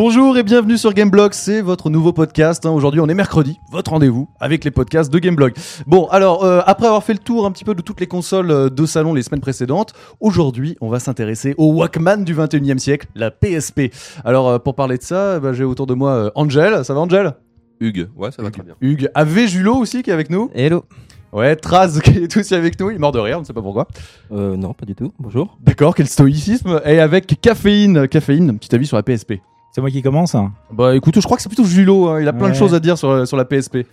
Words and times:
Bonjour 0.00 0.38
et 0.38 0.44
bienvenue 0.44 0.78
sur 0.78 0.92
Gameblog, 0.94 1.32
c'est 1.32 1.60
votre 1.60 1.90
nouveau 1.90 2.12
podcast. 2.12 2.64
hein. 2.64 2.70
Aujourd'hui, 2.70 3.00
on 3.00 3.08
est 3.08 3.14
mercredi, 3.14 3.58
votre 3.72 3.90
rendez-vous 3.90 4.28
avec 4.38 4.64
les 4.64 4.70
podcasts 4.70 5.12
de 5.12 5.18
Gameblog. 5.18 5.54
Bon, 5.88 6.06
alors, 6.12 6.44
euh, 6.44 6.60
après 6.66 6.86
avoir 6.86 7.02
fait 7.02 7.14
le 7.14 7.18
tour 7.18 7.44
un 7.44 7.50
petit 7.50 7.64
peu 7.64 7.74
de 7.74 7.82
toutes 7.82 7.98
les 7.98 8.06
consoles 8.06 8.52
euh, 8.52 8.70
de 8.70 8.86
salon 8.86 9.12
les 9.12 9.24
semaines 9.24 9.40
précédentes, 9.40 9.94
aujourd'hui, 10.20 10.76
on 10.80 10.88
va 10.88 11.00
s'intéresser 11.00 11.56
au 11.58 11.72
Walkman 11.72 12.18
du 12.18 12.32
21e 12.32 12.78
siècle, 12.78 13.08
la 13.16 13.32
PSP. 13.32 13.92
Alors, 14.24 14.48
euh, 14.48 14.58
pour 14.60 14.76
parler 14.76 14.98
de 14.98 15.02
ça, 15.02 15.40
bah, 15.40 15.52
j'ai 15.52 15.64
autour 15.64 15.88
de 15.88 15.94
moi 15.94 16.12
euh, 16.12 16.30
Angel. 16.36 16.84
Ça 16.84 16.94
va, 16.94 17.00
Angel? 17.00 17.34
Hugues, 17.80 18.08
ouais, 18.16 18.30
ça 18.30 18.40
va 18.40 18.52
très 18.52 18.62
bien. 18.62 18.76
Hugues. 18.80 19.10
AV 19.16 19.48
Julot 19.48 19.78
aussi 19.78 20.04
qui 20.04 20.10
est 20.10 20.14
avec 20.14 20.30
nous? 20.30 20.48
Hello. 20.54 20.84
Ouais, 21.32 21.56
Traz 21.56 21.98
qui 22.04 22.18
est 22.18 22.36
aussi 22.36 22.54
avec 22.54 22.78
nous. 22.78 22.90
Il 22.90 22.94
est 22.94 23.00
mort 23.00 23.10
de 23.10 23.18
rire, 23.18 23.38
on 23.38 23.40
ne 23.40 23.44
sait 23.44 23.52
pas 23.52 23.62
pourquoi. 23.62 23.88
Euh, 24.30 24.56
non, 24.56 24.74
pas 24.74 24.86
du 24.86 24.94
tout. 24.94 25.12
Bonjour. 25.18 25.58
D'accord, 25.60 25.96
quel 25.96 26.06
stoïcisme. 26.06 26.80
Et 26.84 27.00
avec 27.00 27.40
Caféine. 27.40 28.06
Caféine, 28.06 28.56
petit 28.60 28.72
avis 28.76 28.86
sur 28.86 28.96
la 28.96 29.02
PSP. 29.02 29.40
C'est 29.72 29.80
moi 29.80 29.90
qui 29.90 30.02
commence. 30.02 30.34
hein. 30.34 30.52
Bah 30.72 30.94
écoute, 30.96 31.14
je 31.16 31.24
crois 31.24 31.36
que 31.36 31.42
c'est 31.42 31.48
plutôt 31.48 31.64
Julot, 31.64 32.08
hein. 32.08 32.20
il 32.20 32.28
a 32.28 32.32
plein 32.32 32.46
de 32.48 32.52
Ouais. 32.52 32.58
choses 32.58 32.74
à 32.74 32.80
dire 32.80 32.96
sur, 32.98 33.26
sur 33.26 33.36
la 33.36 33.44
PSP. 33.44 33.86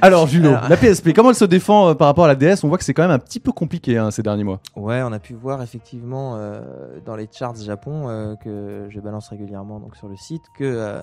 Alors 0.00 0.26
Julot, 0.26 0.50
Alors- 0.50 0.68
la 0.70 0.76
PSP, 0.76 1.12
comment 1.14 1.30
elle 1.30 1.34
se 1.34 1.44
défend 1.44 1.88
euh, 1.90 1.94
par 1.94 2.06
rapport 2.06 2.24
à 2.24 2.28
la 2.28 2.34
DS 2.34 2.64
On 2.64 2.68
voit 2.68 2.78
que 2.78 2.84
c'est 2.84 2.94
quand 2.94 3.02
même 3.02 3.10
un 3.10 3.18
petit 3.18 3.40
peu 3.40 3.52
compliqué 3.52 3.98
hein, 3.98 4.10
ces 4.10 4.22
derniers 4.22 4.44
mois. 4.44 4.60
Ouais, 4.76 5.02
on 5.02 5.12
a 5.12 5.18
pu 5.18 5.34
voir 5.34 5.60
effectivement 5.62 6.36
euh, 6.36 6.62
dans 7.04 7.14
les 7.14 7.28
charts 7.30 7.56
Japon 7.56 8.08
euh, 8.08 8.34
que 8.36 8.86
je 8.88 9.00
balance 9.00 9.28
régulièrement 9.28 9.80
donc 9.80 9.96
sur 9.96 10.08
le 10.08 10.16
site 10.16 10.44
que 10.56 10.64
euh, 10.64 11.02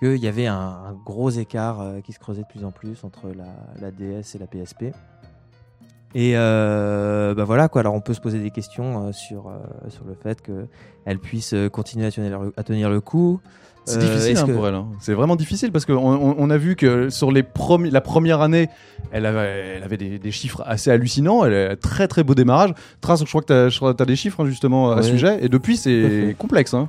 qu'il 0.00 0.16
y 0.16 0.26
avait 0.26 0.46
un, 0.46 0.54
un 0.56 0.92
gros 1.04 1.28
écart 1.30 1.80
euh, 1.82 2.00
qui 2.00 2.12
se 2.12 2.18
creusait 2.18 2.42
de 2.42 2.46
plus 2.46 2.64
en 2.64 2.70
plus 2.70 3.04
entre 3.04 3.28
la, 3.28 3.44
la 3.80 3.90
DS 3.90 4.34
et 4.34 4.38
la 4.38 4.46
PSP. 4.46 4.84
Et 6.14 6.32
euh, 6.36 7.34
bah 7.34 7.44
voilà 7.44 7.68
quoi. 7.68 7.80
Alors 7.80 7.94
on 7.94 8.00
peut 8.00 8.14
se 8.14 8.20
poser 8.20 8.38
des 8.38 8.50
questions 8.50 9.08
euh, 9.08 9.12
sur 9.12 9.48
euh, 9.48 9.52
sur 9.88 10.04
le 10.04 10.14
fait 10.14 10.42
que 10.42 10.66
elle 11.06 11.18
puisse 11.18 11.54
continuer 11.72 12.06
à 12.06 12.10
tenir 12.10 12.38
le, 12.40 12.52
à 12.56 12.62
tenir 12.62 12.90
le 12.90 13.00
coup. 13.00 13.40
C'est 13.84 13.96
Euh, 13.96 14.00
difficile 14.00 14.38
hein, 14.38 14.46
que- 14.46 14.52
pour 14.52 14.68
elle. 14.68 14.74
hein. 14.74 14.86
C'est 15.00 15.14
vraiment 15.14 15.34
difficile 15.34 15.72
parce 15.72 15.86
qu'on 15.86 15.94
on, 15.96 16.36
on 16.38 16.50
a 16.50 16.56
vu 16.58 16.76
que 16.76 17.08
sur 17.10 17.32
les 17.32 17.42
premi- 17.42 17.90
la 17.90 18.00
première 18.00 18.40
année, 18.40 18.68
elle 19.10 19.26
avait, 19.26 19.74
elle 19.76 19.82
avait 19.82 19.96
des, 19.96 20.18
des 20.20 20.30
chiffres 20.30 20.62
assez 20.66 20.90
hallucinants. 20.90 21.44
Elle 21.44 21.54
a 21.54 21.70
un 21.72 21.76
très 21.76 22.06
très 22.06 22.22
beau 22.22 22.34
démarrage. 22.36 22.74
Trace, 23.00 23.20
je 23.20 23.28
crois 23.28 23.42
que 23.42 23.68
tu 23.96 24.02
as, 24.02 24.06
des 24.06 24.14
chiffres 24.16 24.40
hein, 24.44 24.46
justement 24.46 24.92
à 24.92 24.96
Ouais. 24.96 25.02
ce 25.02 25.08
sujet. 25.08 25.44
Et 25.44 25.48
depuis, 25.48 25.76
c'est 25.76 26.36
complexe. 26.38 26.74
Hein. 26.74 26.88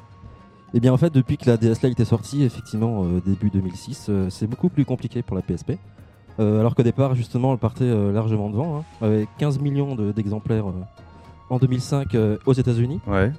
Eh 0.75 0.79
bien 0.79 0.91
en 0.93 0.97
fait 0.97 1.11
depuis 1.13 1.37
que 1.37 1.49
la 1.49 1.57
DS 1.57 1.81
Lite 1.83 1.99
est 1.99 2.05
sortie, 2.05 2.43
effectivement 2.43 3.05
euh, 3.05 3.21
début 3.25 3.49
2006, 3.51 4.07
euh, 4.09 4.27
c'est 4.29 4.47
beaucoup 4.47 4.69
plus 4.69 4.85
compliqué 4.85 5.21
pour 5.23 5.35
la 5.35 5.41
PSP. 5.43 5.73
Euh, 6.39 6.59
alors 6.59 6.73
qu'au 6.75 6.83
départ 6.83 7.13
justement 7.15 7.53
elle 7.53 7.59
partait 7.59 7.83
euh, 7.83 8.11
largement 8.11 8.49
devant, 8.49 8.77
hein, 8.79 9.05
avec 9.05 9.29
15 9.37 9.59
millions 9.59 9.95
de- 9.95 10.11
d'exemplaires 10.11 10.67
euh, 10.67 10.73
en 11.49 11.57
2005 11.59 12.15
euh, 12.15 12.37
aux 12.45 12.53
États-Unis, 12.53 12.99
Ouais. 13.07 13.31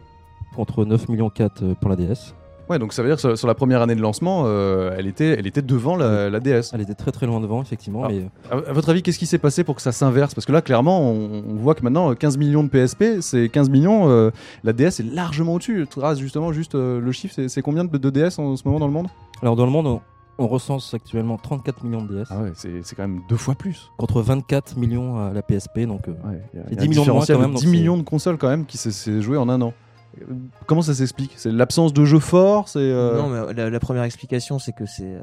contre 0.54 0.84
9 0.84 1.08
millions 1.08 1.30
4 1.30 1.74
pour 1.80 1.90
la 1.90 1.96
DS. 1.96 2.34
Ouais, 2.70 2.78
donc 2.78 2.94
ça 2.94 3.02
veut 3.02 3.08
dire 3.08 3.16
que 3.16 3.20
sur, 3.20 3.36
sur 3.36 3.46
la 3.46 3.54
première 3.54 3.82
année 3.82 3.94
de 3.94 4.00
lancement, 4.00 4.44
euh, 4.46 4.94
elle, 4.96 5.06
était, 5.06 5.36
elle 5.38 5.46
était 5.46 5.60
devant 5.60 5.96
la, 5.96 6.30
la 6.30 6.40
DS. 6.40 6.70
Elle 6.72 6.80
était 6.80 6.94
très 6.94 7.10
très 7.12 7.26
loin 7.26 7.38
devant 7.40 7.60
effectivement, 7.60 8.04
Ah. 8.04 8.08
mais 8.10 8.24
À 8.50 8.70
à 8.70 8.72
votre 8.72 8.88
avis, 8.88 9.02
qu'est-ce 9.02 9.18
qui 9.18 9.26
s'est 9.26 9.36
passé 9.36 9.64
pour 9.64 9.74
que 9.74 9.82
ça 9.82 9.92
s'inverse? 9.92 10.34
Parce 10.34 10.46
que 10.46 10.52
là, 10.52 10.62
clairement, 10.62 11.02
on, 11.10 11.42
on 11.46 11.54
voit 11.56 11.74
que 11.74 11.82
maintenant, 11.82 12.12
euh, 12.12 12.14
15 12.14 12.38
millions 12.38 12.64
de 12.64 12.70
PSP, 12.70 13.20
c'est 13.20 13.50
15 13.50 13.68
millions. 13.68 14.08
euh, 14.08 14.30
la 14.62 14.72
DS 14.72 15.00
est 15.00 15.12
largement 15.14 15.54
au-dessus. 15.54 15.86
Trace, 15.90 16.18
justement, 16.18 16.52
juste 16.52 16.74
euh, 16.74 17.00
le 17.02 17.12
chiffre, 17.12 17.34
c'est- 17.34 17.48
c'est 17.50 17.60
combien 17.60 17.84
de, 17.84 17.98
de 17.98 18.08
DS 18.10 18.38
en, 18.38 18.56
ce 18.56 18.62
moment 18.66 18.78
dans 18.78 18.86
le 18.86 18.92
monde? 18.94 19.08
Alors 19.42 19.56
dans 19.56 19.66
le 19.66 19.70
monde 19.72 19.86
on, 19.86 20.00
on 20.38 20.46
recense 20.48 20.92
actuellement 20.94 21.36
34 21.36 21.84
millions 21.84 22.02
de 22.02 22.08
DS 22.22 22.26
Ah 22.30 22.42
ouais, 22.42 22.52
c'est 22.54 22.94
quand 22.96 23.02
même 23.06 23.22
deux 23.28 23.36
fois 23.36 23.54
plus. 23.54 23.90
contre 23.98 24.20
24 24.22 24.76
millions 24.76 25.18
à 25.18 25.32
la 25.32 25.42
PSP, 25.42 25.80
donc 25.86 26.08
euh, 26.08 26.12
Ouais, 26.24 26.40
y 26.54 26.58
a- 26.58 26.60
Et 26.62 26.64
il 26.72 26.74
y 26.74 26.78
a 26.78 26.80
10 26.80 26.84
un 26.86 26.88
millions 26.88 27.04
de 27.04 27.10
moins 27.10 27.20
différentiel 27.20 27.36
quand 27.36 27.40
même, 27.42 27.50
de 27.50 27.54
donc 27.54 27.60
10 27.62 27.66
c'est- 27.66 27.72
millions 27.72 27.96
de 27.96 28.02
consoles 28.02 28.38
quand 28.38 28.48
même 28.48 28.66
qui 28.66 28.76
s'est- 28.78 29.20
joué 29.20 29.36
en 29.36 29.48
un 29.48 29.60
an. 29.62 29.72
Euh, 30.20 30.24
Comment 30.66 30.82
ça 30.82 30.94
s'explique? 30.94 31.32
C'est 31.36 31.50
l'absence 31.50 31.92
de 31.92 32.04
jeux 32.04 32.20
forts 32.20 32.68
C'est 32.68 32.78
euh, 32.80 33.20
Non, 33.20 33.28
mais 33.28 33.52
la, 33.54 33.68
la 33.70 33.80
première 33.80 34.04
explication, 34.04 34.58
c'est 34.58 34.72
que 34.72 34.86
c'est 34.86 35.04
euh, 35.14 35.20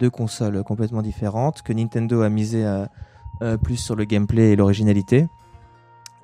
deux 0.00 0.10
consoles 0.10 0.62
complètement 0.64 1.02
différentes, 1.02 1.62
que 1.62 1.72
Nintendo 1.72 2.22
a 2.22 2.28
misé 2.28 2.64
euh, 2.64 2.84
euh, 3.42 3.56
plus 3.56 3.76
sur 3.76 3.94
le 3.96 4.04
gameplay 4.04 4.50
et 4.52 4.56
l'originalité, 4.56 5.28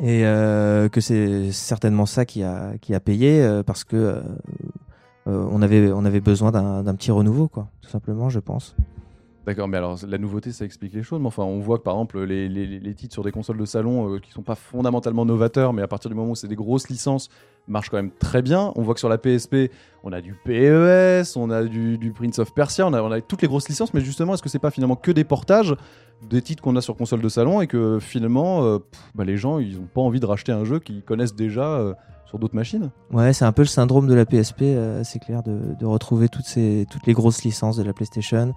et 0.00 0.24
euh, 0.24 0.88
que 0.88 1.00
c'est 1.00 1.50
certainement 1.52 2.06
ça 2.06 2.24
qui 2.24 2.42
a, 2.44 2.72
qui 2.80 2.94
a 2.94 3.00
payé, 3.00 3.42
euh, 3.42 3.62
parce 3.64 3.82
que 3.84 4.22
on, 5.28 5.62
avait, 5.62 5.92
on 5.92 6.04
avait 6.04 6.20
besoin 6.20 6.50
d'un 6.50 6.94
petit 6.94 7.10
renouveau, 7.10 7.48
quoi, 7.48 7.68
tout 7.80 7.90
simplement, 7.90 8.28
je 8.28 8.40
pense. 8.40 8.74
D'accord, 9.46 9.66
mais 9.66 9.78
alors 9.78 9.98
la 10.06 10.18
nouveauté, 10.18 10.52
ça 10.52 10.66
explique 10.66 10.92
les 10.92 11.02
choses. 11.02 11.20
Mais 11.20 11.26
enfin, 11.26 11.42
on 11.42 11.58
voit 11.60 11.78
que 11.78 11.82
par 11.82 11.94
exemple, 11.94 12.20
les 12.20 12.94
titres 12.94 13.14
sur 13.14 13.24
des 13.24 13.32
consoles 13.32 13.56
de 13.56 13.64
salon 13.64 14.14
euh, 14.14 14.18
qui 14.18 14.30
sont 14.30 14.42
pas 14.42 14.54
fondamentalement 14.54 15.24
novateurs, 15.24 15.72
mais 15.72 15.80
à 15.80 15.88
partir 15.88 16.10
du 16.10 16.14
moment 16.14 16.32
où 16.32 16.34
c'est 16.34 16.48
des 16.48 16.54
grosses 16.54 16.90
licences, 16.90 17.30
marchent 17.68 17.90
quand 17.90 17.96
même 17.96 18.10
très 18.10 18.42
bien. 18.42 18.72
On 18.76 18.82
voit 18.82 18.94
que 18.94 19.00
sur 19.00 19.08
la 19.08 19.18
PSP, 19.18 19.70
on 20.02 20.12
a 20.12 20.20
du 20.20 20.34
PES, 20.44 21.36
on 21.36 21.50
a 21.50 21.64
du, 21.64 22.12
Prince 22.14 22.38
of 22.38 22.54
Persia, 22.54 22.86
on 22.86 22.92
a, 22.92 23.20
toutes 23.20 23.42
les 23.42 23.48
grosses 23.48 23.68
licences. 23.68 23.94
Mais 23.94 24.00
justement, 24.00 24.34
est-ce 24.34 24.42
que 24.42 24.48
c'est 24.48 24.58
pas 24.58 24.70
finalement 24.70 24.96
que 24.96 25.10
des 25.10 25.24
portages 25.24 25.74
des 26.28 26.42
titres 26.42 26.62
qu'on 26.62 26.74
a 26.76 26.80
sur 26.80 26.96
console 26.96 27.20
de 27.22 27.28
salon 27.28 27.60
et 27.60 27.66
que 27.68 27.98
finalement, 28.00 28.64
euh, 28.64 28.78
bah, 29.14 29.24
les 29.24 29.36
gens, 29.36 29.58
ils 29.58 29.78
ont 29.78 29.88
pas 29.92 30.00
envie 30.00 30.18
de 30.18 30.26
racheter 30.26 30.50
un 30.50 30.64
jeu 30.64 30.80
qu'ils 30.80 31.02
connaissent 31.02 31.34
déjà 31.34 31.64
euh, 31.64 31.94
sur 32.26 32.38
d'autres 32.40 32.56
machines? 32.56 32.90
Ouais, 33.12 33.32
c'est 33.32 33.44
un 33.44 33.52
peu 33.52 33.62
le 33.62 33.68
syndrome 33.68 34.08
de 34.08 34.14
la 34.14 34.26
PSP, 34.26 34.62
euh, 34.62 35.02
c'est 35.04 35.20
clair, 35.20 35.42
de, 35.44 35.86
retrouver 35.86 36.28
toutes, 36.28 36.56
les 36.56 37.12
grosses 37.12 37.44
licences 37.44 37.76
de 37.76 37.84
la 37.84 37.92
PlayStation. 37.92 38.54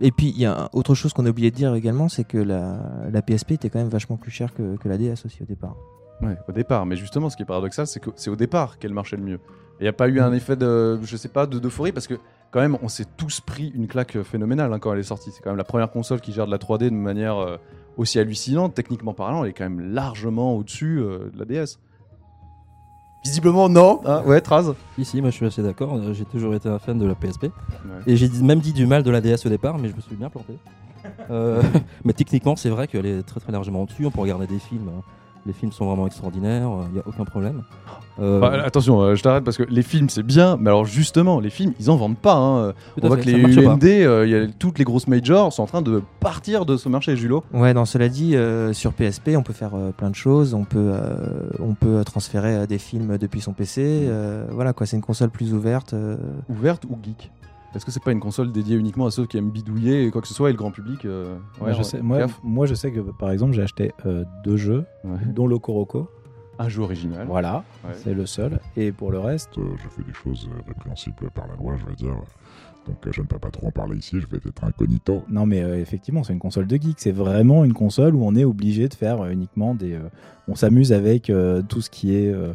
Et 0.00 0.10
puis, 0.10 0.28
il 0.28 0.40
y 0.40 0.46
a 0.46 0.70
autre 0.72 0.94
chose 0.94 1.12
qu'on 1.12 1.26
a 1.26 1.30
oublié 1.30 1.50
de 1.50 1.56
dire 1.56 1.74
également, 1.74 2.08
c'est 2.08 2.24
que 2.24 2.38
la, 2.38 3.22
PSP 3.22 3.52
était 3.52 3.70
quand 3.70 3.78
même 3.78 3.88
vachement 3.88 4.16
plus 4.16 4.30
chère 4.30 4.54
que 4.54 4.88
la 4.88 4.98
DS 4.98 5.24
aussi 5.24 5.42
au 5.42 5.46
départ. 5.46 5.76
Ouais, 6.22 6.36
au 6.48 6.52
départ. 6.52 6.86
Mais 6.86 6.96
justement, 6.96 7.28
ce 7.30 7.36
qui 7.36 7.42
est 7.42 7.46
paradoxal, 7.46 7.86
c'est 7.86 8.00
que 8.00 8.10
c'est 8.16 8.30
au 8.30 8.36
départ 8.36 8.78
qu'elle 8.78 8.92
marchait 8.94 9.16
le 9.16 9.22
mieux. 9.22 9.40
Il 9.80 9.82
n'y 9.82 9.88
a 9.88 9.92
pas 9.92 10.08
eu 10.08 10.20
un 10.20 10.32
effet 10.32 10.56
de, 10.56 11.00
je 11.02 11.16
sais 11.16 11.28
pas, 11.28 11.46
de- 11.46 11.58
d'euphorie 11.58 11.90
parce 11.92 12.06
que 12.06 12.14
quand 12.52 12.60
même, 12.60 12.78
on 12.82 12.88
s'est 12.88 13.06
tous 13.16 13.40
pris 13.40 13.72
une 13.74 13.88
claque 13.88 14.22
phénoménale 14.22 14.72
hein, 14.72 14.78
quand 14.78 14.92
elle 14.92 15.00
est 15.00 15.02
sortie. 15.02 15.30
C'est 15.32 15.42
quand 15.42 15.50
même 15.50 15.56
la 15.58 15.64
première 15.64 15.90
console 15.90 16.20
qui 16.20 16.32
gère 16.32 16.46
de 16.46 16.52
la 16.52 16.58
3D 16.58 16.84
de 16.84 16.90
manière 16.90 17.36
euh, 17.38 17.56
aussi 17.96 18.18
hallucinante, 18.20 18.74
techniquement 18.74 19.12
parlant. 19.12 19.42
Elle 19.44 19.50
est 19.50 19.54
quand 19.54 19.64
même 19.68 19.92
largement 19.92 20.54
au-dessus 20.56 21.00
euh, 21.00 21.30
de 21.34 21.38
la 21.38 21.44
DS. 21.44 21.78
Visiblement, 23.24 23.68
non. 23.68 24.00
Hein 24.04 24.22
ouais, 24.26 24.40
Traz. 24.40 24.74
ici 24.98 25.20
moi 25.22 25.30
je 25.30 25.36
suis 25.36 25.46
assez 25.46 25.62
d'accord, 25.62 25.94
euh, 25.96 26.12
j'ai 26.12 26.26
toujours 26.26 26.54
été 26.54 26.68
un 26.68 26.78
fan 26.78 26.98
de 26.98 27.06
la 27.06 27.14
PSP. 27.14 27.46
Et 28.06 28.16
j'ai 28.16 28.28
même 28.42 28.60
dit 28.60 28.74
du 28.74 28.86
mal 28.86 29.02
de 29.02 29.10
la 29.10 29.20
DS 29.22 29.46
au 29.46 29.48
départ, 29.48 29.78
mais 29.78 29.88
je 29.88 29.96
me 29.96 30.00
suis 30.02 30.14
bien 30.14 30.28
planté. 30.28 30.58
Euh, 31.30 31.62
mais 32.04 32.12
techniquement, 32.12 32.54
c'est 32.54 32.68
vrai 32.68 32.86
qu'elle 32.86 33.06
est 33.06 33.22
très 33.22 33.40
très 33.40 33.50
largement 33.50 33.82
au-dessus. 33.82 34.04
On 34.06 34.10
peut 34.10 34.20
regarder 34.20 34.46
des 34.46 34.58
films. 34.58 34.88
hein. 34.94 35.02
Les 35.46 35.52
films 35.52 35.72
sont 35.72 35.86
vraiment 35.86 36.06
extraordinaires, 36.06 36.70
il 36.88 36.92
n'y 36.94 36.98
a 36.98 37.02
aucun 37.06 37.24
problème. 37.24 37.62
Euh, 38.18 38.40
Bah, 38.40 38.52
attention, 38.64 39.00
euh, 39.02 39.14
je 39.14 39.22
t'arrête 39.22 39.44
parce 39.44 39.56
que 39.58 39.64
les 39.64 39.82
films 39.82 40.08
c'est 40.08 40.22
bien, 40.22 40.56
mais 40.58 40.70
alors 40.70 40.84
justement, 40.86 41.38
les 41.40 41.50
films 41.50 41.74
ils 41.78 41.90
en 41.90 41.96
vendent 41.96 42.16
pas. 42.16 42.36
hein. 42.36 42.72
On 43.02 43.08
voit 43.08 43.16
fait, 43.18 43.24
que 43.32 43.36
les. 43.36 43.56
UMD, 43.66 43.84
euh, 43.84 44.24
il 44.26 44.30
y 44.32 44.34
a 44.36 44.46
toutes 44.58 44.78
les 44.78 44.84
grosses 44.84 45.06
majors 45.08 45.52
sont 45.52 45.62
en 45.62 45.66
train 45.66 45.82
de 45.82 46.00
partir 46.20 46.64
de 46.64 46.76
ce 46.78 46.88
marché, 46.88 47.14
Julot. 47.16 47.44
Ouais, 47.52 47.74
non, 47.74 47.84
cela 47.84 48.08
dit, 48.08 48.36
euh, 48.36 48.72
sur 48.72 48.92
PSP, 48.94 49.30
on 49.36 49.42
peut 49.42 49.52
faire 49.52 49.74
euh, 49.74 49.90
plein 49.92 50.08
de 50.10 50.14
choses. 50.14 50.54
On 50.54 50.64
peut, 50.64 50.78
euh, 50.94 51.50
on 51.60 51.74
peut 51.74 52.02
transférer 52.04 52.54
euh, 52.54 52.66
des 52.66 52.78
films 52.78 53.18
depuis 53.18 53.40
son 53.42 53.52
PC. 53.52 53.82
euh, 53.84 54.46
voilà, 54.50 54.72
quoi, 54.72 54.86
c'est 54.86 54.96
une 54.96 55.02
console 55.02 55.30
plus 55.30 55.52
ouverte. 55.52 55.92
euh, 55.92 56.16
ouverte 56.48 56.84
ou 56.88 56.96
geek 57.04 57.30
Est-ce 57.74 57.84
que 57.84 57.90
c'est 57.90 58.02
pas 58.02 58.12
une 58.12 58.20
console 58.20 58.52
dédiée 58.52 58.76
uniquement 58.76 59.06
à 59.06 59.10
ceux 59.10 59.26
qui 59.26 59.36
aiment 59.36 59.50
bidouiller 59.50 60.04
et 60.06 60.10
quoi 60.10 60.20
que 60.22 60.28
ce 60.28 60.34
soit 60.34 60.48
et 60.50 60.52
le 60.52 60.58
grand 60.58 60.70
public 60.70 61.04
euh, 61.04 61.36
Moi, 61.58 61.70
ouais, 61.70 61.74
je 61.74 61.82
sais, 61.82 62.00
moi, 62.02 62.18
gaffe. 62.18 62.40
moi, 62.44 62.66
je 62.66 62.74
sais 62.74 62.92
que 62.92 63.00
par 63.00 63.30
exemple, 63.30 63.52
j'ai 63.52 63.62
acheté 63.62 63.92
euh, 64.06 64.24
deux 64.44 64.56
jeux, 64.56 64.84
Ouais. 65.04 65.18
dont 65.34 65.46
Loco 65.46 65.72
Roco. 65.72 66.08
Un 66.58 66.68
jeu 66.68 66.82
original. 66.82 67.26
Voilà, 67.26 67.64
Ouais. 67.84 67.90
c'est 67.96 68.14
le 68.14 68.26
seul. 68.26 68.60
Et 68.76 68.92
pour 68.92 69.10
le 69.10 69.18
reste, 69.18 69.58
Euh, 69.58 69.62
je 69.82 69.88
fais 69.88 70.02
des 70.04 70.14
choses 70.14 70.48
répréhensibles 70.68 71.30
par 71.34 71.48
la 71.48 71.56
loi, 71.56 71.74
je 71.76 71.84
veux 71.84 71.96
dire. 71.96 72.14
Donc 72.86 72.96
euh, 73.06 73.10
je 73.12 73.22
ne 73.22 73.26
peux 73.26 73.38
pas 73.38 73.50
trop 73.50 73.66
en 73.68 73.70
parler 73.72 73.96
ici, 73.96 74.20
je 74.20 74.26
vais 74.28 74.36
être 74.46 74.62
incognito. 74.62 75.22
non, 75.28 75.46
mais 75.46 75.62
euh, 75.62 75.80
effectivement, 75.80 76.22
c'est 76.22 76.32
une 76.34 76.38
console 76.38 76.66
de 76.66 76.76
geek. 76.76 76.96
C'est 77.00 77.12
vraiment 77.12 77.64
une 77.64 77.72
console 77.72 78.14
où 78.14 78.24
on 78.24 78.34
est 78.36 78.44
obligé 78.44 78.88
de 78.88 78.94
faire 78.94 79.22
euh, 79.22 79.30
uniquement 79.30 79.74
des. 79.74 79.94
euh, 79.94 80.00
on 80.48 80.54
s'amuse 80.54 80.92
avec 80.92 81.28
euh, 81.30 81.62
tout 81.62 81.80
ce 81.80 81.88
qui 81.90 82.14
est 82.14 82.30
euh, 82.32 82.52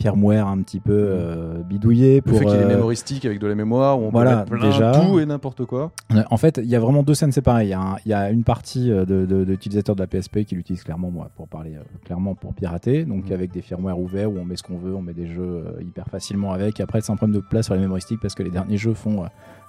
firmware 0.00 0.46
un 0.46 0.58
petit 0.62 0.80
peu 0.80 0.92
euh, 0.92 1.62
bidouillé 1.62 2.16
Le 2.16 2.22
pour. 2.22 2.38
fait 2.38 2.44
qu'il 2.46 2.56
des 2.56 2.62
euh, 2.64 2.68
mémoristiques 2.68 3.24
avec 3.24 3.38
de 3.38 3.46
la 3.46 3.54
mémoire 3.54 3.98
où 4.00 4.04
on 4.04 4.10
voilà, 4.10 4.44
peut 4.44 4.56
plein 4.56 4.70
déjà. 4.70 4.92
tout 4.92 5.18
et 5.20 5.26
n'importe 5.26 5.64
quoi. 5.66 5.92
Euh, 6.14 6.22
En 6.30 6.36
fait, 6.36 6.58
il 6.62 6.68
y 6.68 6.76
a 6.76 6.80
vraiment 6.80 7.02
deux 7.02 7.14
scènes 7.14 7.32
séparées. 7.32 7.64
Il 7.64 7.70
y, 7.70 7.74
a 7.74 7.80
un- 7.80 7.96
il 8.04 8.10
y 8.10 8.14
a 8.14 8.30
une 8.30 8.44
partie 8.44 8.90
euh, 8.90 9.04
de- 9.04 9.26
de- 9.26 9.44
d'utilisateurs 9.44 9.96
de, 9.96 10.00
la 10.00 10.06
PSP 10.06 10.44
qui 10.44 10.54
l'utilisent 10.54 10.84
clairement, 10.84 11.10
moi, 11.10 11.30
pour 11.36 11.48
parler 11.48 11.76
clairement 12.04 12.34
pour 12.34 12.54
pirater. 12.54 13.04
Donc 13.04 13.26
Mhm. 13.26 13.32
avec 13.32 13.52
des 13.52 13.62
firmware 13.62 13.98
ouverts 13.98 14.30
où 14.30 14.38
on 14.38 14.44
met 14.44 14.56
ce 14.56 14.62
qu'on 14.62 14.78
veut, 14.78 14.94
on 14.94 15.02
met 15.02 15.14
des 15.14 15.26
jeux 15.26 15.64
hyper 15.80 16.06
facilement 16.08 16.52
avec. 16.52 16.80
Après, 16.80 17.00
c'est 17.00 17.12
un 17.12 17.16
problème 17.16 17.36
de 17.40 17.44
place 17.46 17.66
sur 17.66 17.74
les 17.74 17.80
memory 17.80 18.00
sticks 18.00 18.20
parce 18.20 18.34
que 18.34 18.42
les 18.42 18.50
derniers 18.50 18.78
jeux 18.78 18.94
font 18.94 19.24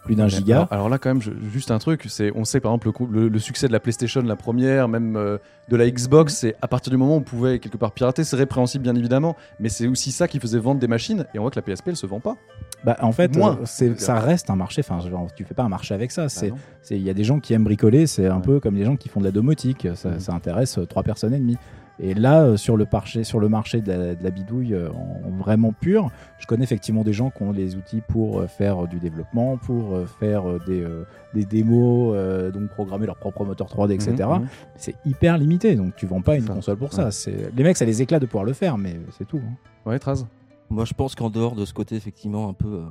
plus 0.05 0.15
d'un 0.15 0.27
giga. 0.27 0.55
Alors, 0.55 0.67
alors 0.71 0.89
là, 0.89 0.97
quand 0.97 1.09
même, 1.09 1.21
je- 1.21 1.29
juste 1.53 1.69
un 1.69 1.77
truc, 1.77 2.05
c'est, 2.09 2.31
on 2.35 2.43
sait 2.43 2.59
par 2.59 2.71
exemple 2.73 2.89
le, 3.11 3.21
le- 3.21 3.27
le 3.29 3.39
succès 3.39 3.67
de 3.67 3.71
la 3.71 3.79
PlayStation, 3.79 4.19
la 4.23 4.35
première, 4.35 4.87
même 4.87 5.15
euh, 5.15 5.37
de 5.69 5.75
la 5.75 5.87
Xbox, 5.91 6.33
c'est 6.37 6.55
à 6.63 6.67
partir 6.67 6.89
du 6.89 6.97
moment 6.97 7.13
où 7.13 7.17
on 7.19 7.21
pouvait 7.21 7.59
quelque 7.59 7.77
part 7.77 7.91
pirater, 7.91 8.23
c'est 8.23 8.35
répréhensible 8.35 8.81
bien 8.81 8.95
évidemment, 8.95 9.35
mais 9.59 9.69
c'est 9.69 9.85
aussi 9.87 10.11
ça 10.11 10.20
qui 10.27 10.39
faisait 10.39 10.59
vendre 10.59 10.79
des 10.79 10.87
machines, 10.87 11.25
et 11.33 11.39
on 11.39 11.41
voit 11.43 11.51
que 11.51 11.59
la 11.59 11.61
PSP 11.61 11.89
elle 11.89 11.95
se 11.95 12.05
vend 12.05 12.19
pas. 12.19 12.37
Bah, 12.83 12.97
en 13.01 13.11
fait, 13.11 13.35
Moins. 13.35 13.59
euh, 13.61 13.93
ça 13.97 14.19
reste 14.19 14.49
un 14.49 14.55
marché. 14.55 14.81
Enfin, 14.83 14.99
genre, 15.07 15.27
tu 15.35 15.43
fais 15.45 15.53
pas 15.53 15.63
un 15.63 15.69
marché 15.69 15.93
avec 15.93 16.11
ça. 16.11 16.29
C'est 16.29 16.49
non. 16.49 16.55
c'est- 16.81 16.95
il 16.95 17.03
y 17.03 17.09
a 17.09 17.13
des 17.13 17.23
gens 17.23 17.39
qui 17.39 17.53
aiment 17.53 17.63
bricoler. 17.63 18.07
C'est 18.07 18.25
un 18.27 18.37
Ouais. 18.37 18.41
peu 18.41 18.59
comme 18.59 18.75
des 18.75 18.83
gens 18.85 18.95
qui 18.95 19.07
font 19.09 19.19
de 19.19 19.25
la 19.25 19.31
domotique. 19.31 19.87
Ça, 19.95 20.09
Mhm. 20.09 20.19
ça 20.19 20.33
intéresse 20.33 20.77
euh, 20.79 20.85
trois 20.85 21.03
personnes 21.03 21.33
et 21.33 21.39
demie. 21.39 21.57
Et 22.03 22.15
là, 22.15 22.41
euh, 22.41 22.57
sur 22.57 22.77
le 22.77 22.87
marché, 22.91 23.23
sur 23.23 23.39
le 23.39 23.47
marché 23.47 23.79
de 23.81 23.91
la, 23.91 24.15
de 24.15 24.23
la 24.23 24.31
bidouille 24.31 24.73
euh, 24.73 24.89
en, 24.89 25.27
en 25.27 25.31
vraiment 25.37 25.71
pur, 25.71 26.09
je 26.39 26.47
connais 26.47 26.63
effectivement 26.63 27.03
des 27.03 27.13
gens 27.13 27.29
qui 27.29 27.43
ont 27.43 27.51
les 27.51 27.75
outils 27.75 28.01
pour 28.07 28.39
euh, 28.39 28.47
faire 28.47 28.87
du 28.87 28.97
développement, 28.99 29.57
pour 29.57 29.95
faire 30.19 30.43
des, 30.65 30.81
euh, 30.81 31.05
des 31.35 31.45
démos, 31.45 32.13
euh, 32.15 32.49
donc 32.51 32.69
programmer 32.69 33.05
leur 33.05 33.17
propre 33.17 33.45
moteur 33.45 33.67
3D, 33.67 33.91
etc. 33.93 34.15
Mhm, 34.31 34.39
mhm. 34.41 34.47
C'est 34.75 34.95
hyper 35.05 35.37
limité, 35.37 35.75
donc 35.75 35.95
tu 35.95 36.07
vends 36.07 36.21
pas 36.21 36.35
une 36.37 36.47
Ça. 36.47 36.53
console 36.53 36.77
pour 36.77 36.91
ça. 36.91 37.09
Ouais. 37.27 37.49
Les 37.55 37.63
mecs, 37.63 37.77
ça 37.77 37.85
les 37.85 38.01
éclate 38.01 38.21
de 38.21 38.25
pouvoir 38.25 38.45
le 38.45 38.53
faire, 38.53 38.77
mais 38.79 38.99
c'est 39.17 39.27
tout. 39.27 39.39
hein. 39.45 39.55
Ouais, 39.89 39.99
Traz. 39.99 40.25
Moi, 40.71 40.85
je 40.85 40.93
pense 40.93 41.13
qu'en 41.15 41.29
dehors 41.29 41.53
de 41.55 41.65
ce 41.65 41.73
côté, 41.73 41.95
effectivement, 41.95 42.49
un 42.49 42.53
peu, 42.53 42.67
euh, 42.67 42.85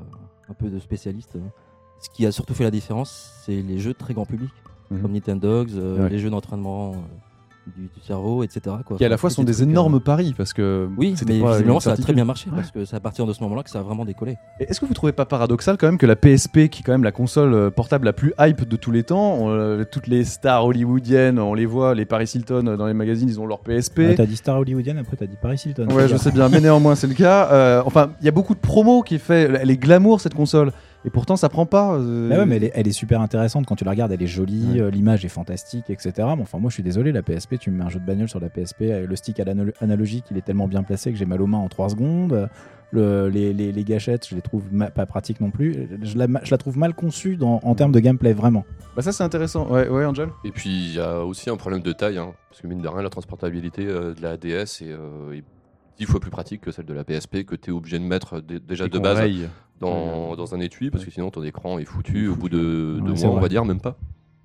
un 0.48 0.54
peu 0.54 0.68
de 0.68 0.78
spécialiste, 0.78 1.34
euh, 1.36 1.40
ce 2.00 2.10
qui 2.10 2.26
a 2.26 2.30
surtout 2.32 2.54
fait 2.54 2.64
la 2.64 2.70
différence, 2.70 3.32
c'est 3.44 3.60
les 3.60 3.78
jeux 3.78 3.94
très 3.94 4.14
grand 4.14 4.26
public, 4.26 4.50
Mhm. 4.90 5.02
comme 5.02 5.12
Nintendogs, 5.12 5.70
euh, 5.74 6.04
Ouais. 6.04 6.10
les 6.10 6.18
jeux 6.18 6.30
d'entraînement 6.30 6.92
euh, 6.92 6.94
du, 7.76 7.82
du 7.82 8.00
cerveau, 8.06 8.42
etc. 8.42 8.76
Quoi. 8.84 8.96
Qui 8.96 9.04
à 9.04 9.08
la 9.08 9.16
fois 9.16 9.30
sont 9.30 9.42
des 9.44 9.52
trucs, 9.52 9.66
euh, 9.66 9.70
énormes 9.70 10.00
paris 10.00 10.34
parce 10.36 10.52
que 10.52 10.88
Oui, 10.96 11.14
mais 11.26 11.34
visiblement, 11.34 11.80
ça 11.80 11.92
a 11.92 11.96
très 11.96 12.12
bien 12.12 12.24
marché 12.24 12.50
Ouais. 12.50 12.56
parce 12.56 12.70
que 12.70 12.84
c'est 12.84 12.96
à 12.96 13.00
partir 13.00 13.26
de 13.26 13.32
ce 13.32 13.42
moment-là 13.42 13.62
que 13.62 13.70
ça 13.70 13.80
a 13.80 13.82
vraiment 13.82 14.04
décollé. 14.04 14.36
Est-ce 14.58 14.80
que 14.80 14.86
vous 14.86 14.94
trouvez 14.94 15.12
pas 15.12 15.24
paradoxal 15.26 15.76
quand 15.78 15.86
même 15.86 15.98
que 15.98 16.06
la 16.06 16.16
PSP, 16.16 16.68
qui 16.68 16.80
est 16.80 16.82
quand 16.84 16.92
même 16.92 17.04
la 17.04 17.12
console 17.12 17.54
euh, 17.54 17.70
portable 17.70 18.04
la 18.04 18.12
plus 18.12 18.32
hype 18.38 18.68
de 18.68 18.76
tous 18.76 18.90
les 18.90 19.02
temps, 19.04 19.34
on, 19.38 19.50
euh, 19.50 19.84
toutes 19.90 20.06
les 20.06 20.24
stars 20.24 20.64
hollywoodiennes, 20.66 21.38
on 21.38 21.54
les 21.54 21.66
voit, 21.66 21.94
les 21.94 22.04
Paris 22.04 22.30
Hilton 22.34 22.76
dans 22.76 22.86
les 22.86 22.94
magazines, 22.94 23.28
ils 23.28 23.40
ont 23.40 23.46
leur 23.46 23.60
PSP. 23.60 23.98
Ouais, 23.98 24.14
t'as 24.14 24.26
dit 24.26 24.36
Star 24.36 24.58
Hollywoodienne, 24.58 24.98
après 24.98 25.16
t'as 25.16 25.26
dit 25.26 25.36
Paris 25.40 25.60
Hilton. 25.64 25.88
Ouais, 25.90 26.08
je 26.08 26.16
sais 26.16 26.30
bien, 26.32 26.48
mais 26.48 26.60
néanmoins 26.60 26.94
c'est 26.94 27.06
le 27.06 27.14
cas. 27.14 27.48
Euh, 27.52 27.82
enfin, 27.86 28.10
il 28.20 28.24
y 28.24 28.28
a 28.28 28.32
beaucoup 28.32 28.54
de 28.54 28.60
promos 28.60 29.02
qui 29.02 29.16
est 29.16 29.18
fait. 29.18 29.50
Elle 29.60 29.70
est 29.70 29.76
glamour 29.76 30.20
cette 30.20 30.34
console, 30.34 30.72
et 31.04 31.10
pourtant 31.10 31.36
ça 31.36 31.48
prend 31.48 31.66
pas. 31.66 31.94
euh, 31.94 32.28
Bah 32.28 32.38
ouais, 32.38 32.46
mais 32.46 32.56
elle 32.56 32.64
est, 32.64 32.72
elle 32.74 32.88
est 32.88 32.92
super 32.92 33.20
intéressante 33.20 33.66
quand 33.66 33.76
tu 33.76 33.84
la 33.84 33.90
regardes, 33.92 34.12
elle 34.12 34.22
est 34.22 34.26
jolie, 34.26 34.74
Ouais. 34.74 34.80
euh, 34.82 34.90
l'image 34.90 35.24
est 35.24 35.28
fantastique, 35.30 35.88
etc. 35.90 36.12
Mais 36.36 36.42
enfin, 36.42 36.58
moi 36.58 36.70
je 36.70 36.74
suis 36.74 36.82
désolé, 36.82 37.12
la 37.12 37.22
PSP, 37.22 37.58
tu 37.58 37.70
me 37.70 37.78
mets 37.78 37.84
un 37.84 37.88
jeu 37.88 38.00
de 38.00 38.06
bagnole 38.06 38.28
sur 38.28 38.40
la 38.40 38.48
PSP, 38.50 38.82
euh, 38.82 39.06
le 39.06 39.16
stick 39.16 39.40
à 39.40 39.44
analogique, 39.80 40.24
il 40.30 40.36
est 40.38 40.42
tellement 40.44 40.68
bien 40.68 40.82
placé 40.82 41.10
que 41.12 41.18
j'ai 41.18 41.26
mal 41.26 41.40
aux 41.42 41.46
mains 41.46 41.58
en 41.58 41.68
3 41.68 41.90
secondes. 41.90 42.48
Le- 42.92 43.28
les, 43.28 43.52
les- 43.52 43.70
les 43.70 43.84
gâchettes, 43.84 44.26
je 44.28 44.34
les 44.34 44.42
trouve 44.42 44.64
pas 44.92 45.06
pratiques 45.06 45.40
non 45.40 45.52
plus. 45.52 45.88
Je 46.02 46.18
la, 46.18 46.26
je 46.42 46.50
la 46.50 46.58
trouve 46.58 46.76
mal 46.76 46.92
conçue 46.92 47.36
dans- 47.36 47.60
en 47.62 47.76
termes 47.76 47.92
de 47.92 48.00
gameplay, 48.00 48.32
vraiment. 48.32 48.64
Bah 48.96 49.02
ça 49.02 49.12
c'est 49.12 49.22
intéressant. 49.22 49.70
Ouais, 49.70 49.88
ouais, 49.88 50.04
Angel. 50.04 50.28
Et 50.44 50.50
puis 50.50 50.70
il 50.70 50.94
y 50.96 50.98
a 50.98 51.24
aussi 51.24 51.50
un 51.50 51.56
problème 51.56 51.82
de 51.82 51.92
taille, 51.92 52.18
hein, 52.18 52.32
parce 52.48 52.60
que 52.60 52.66
mine 52.66 52.80
de 52.82 52.88
rien, 52.88 53.02
la 53.02 53.08
transportabilité 53.08 53.86
euh, 53.86 54.12
de 54.12 54.20
la 54.22 54.36
DS 54.36 54.82
est, 54.82 54.90
euh, 54.90 55.32
est 55.34 55.44
dix 55.98 56.04
fois 56.06 56.18
plus 56.18 56.32
pratique 56.32 56.62
que 56.62 56.72
celle 56.72 56.86
de 56.86 56.92
la 56.94 57.04
PSP, 57.04 57.44
que 57.44 57.54
tu 57.54 57.70
es 57.70 57.72
obligé 57.72 58.00
de 58.00 58.04
mettre 58.04 58.40
dé- 58.40 58.58
déjà 58.58 58.86
Et 58.86 58.88
de 58.88 58.98
base. 58.98 59.20
Dans, 59.80 60.30
Ouais. 60.30 60.36
dans 60.36 60.54
un 60.54 60.60
étui, 60.60 60.90
parce 60.90 61.04
que 61.04 61.10
sinon 61.10 61.30
ton 61.30 61.42
écran 61.42 61.78
est 61.78 61.84
foutu 61.84 62.28
au 62.28 62.36
bout 62.36 62.48
de 62.48 62.98
Ouais, 63.00 63.06
deux 63.06 63.14
mois, 63.14 63.30
on 63.36 63.40
va 63.40 63.48
dire, 63.48 63.64
même 63.64 63.80
pas. 63.80 63.96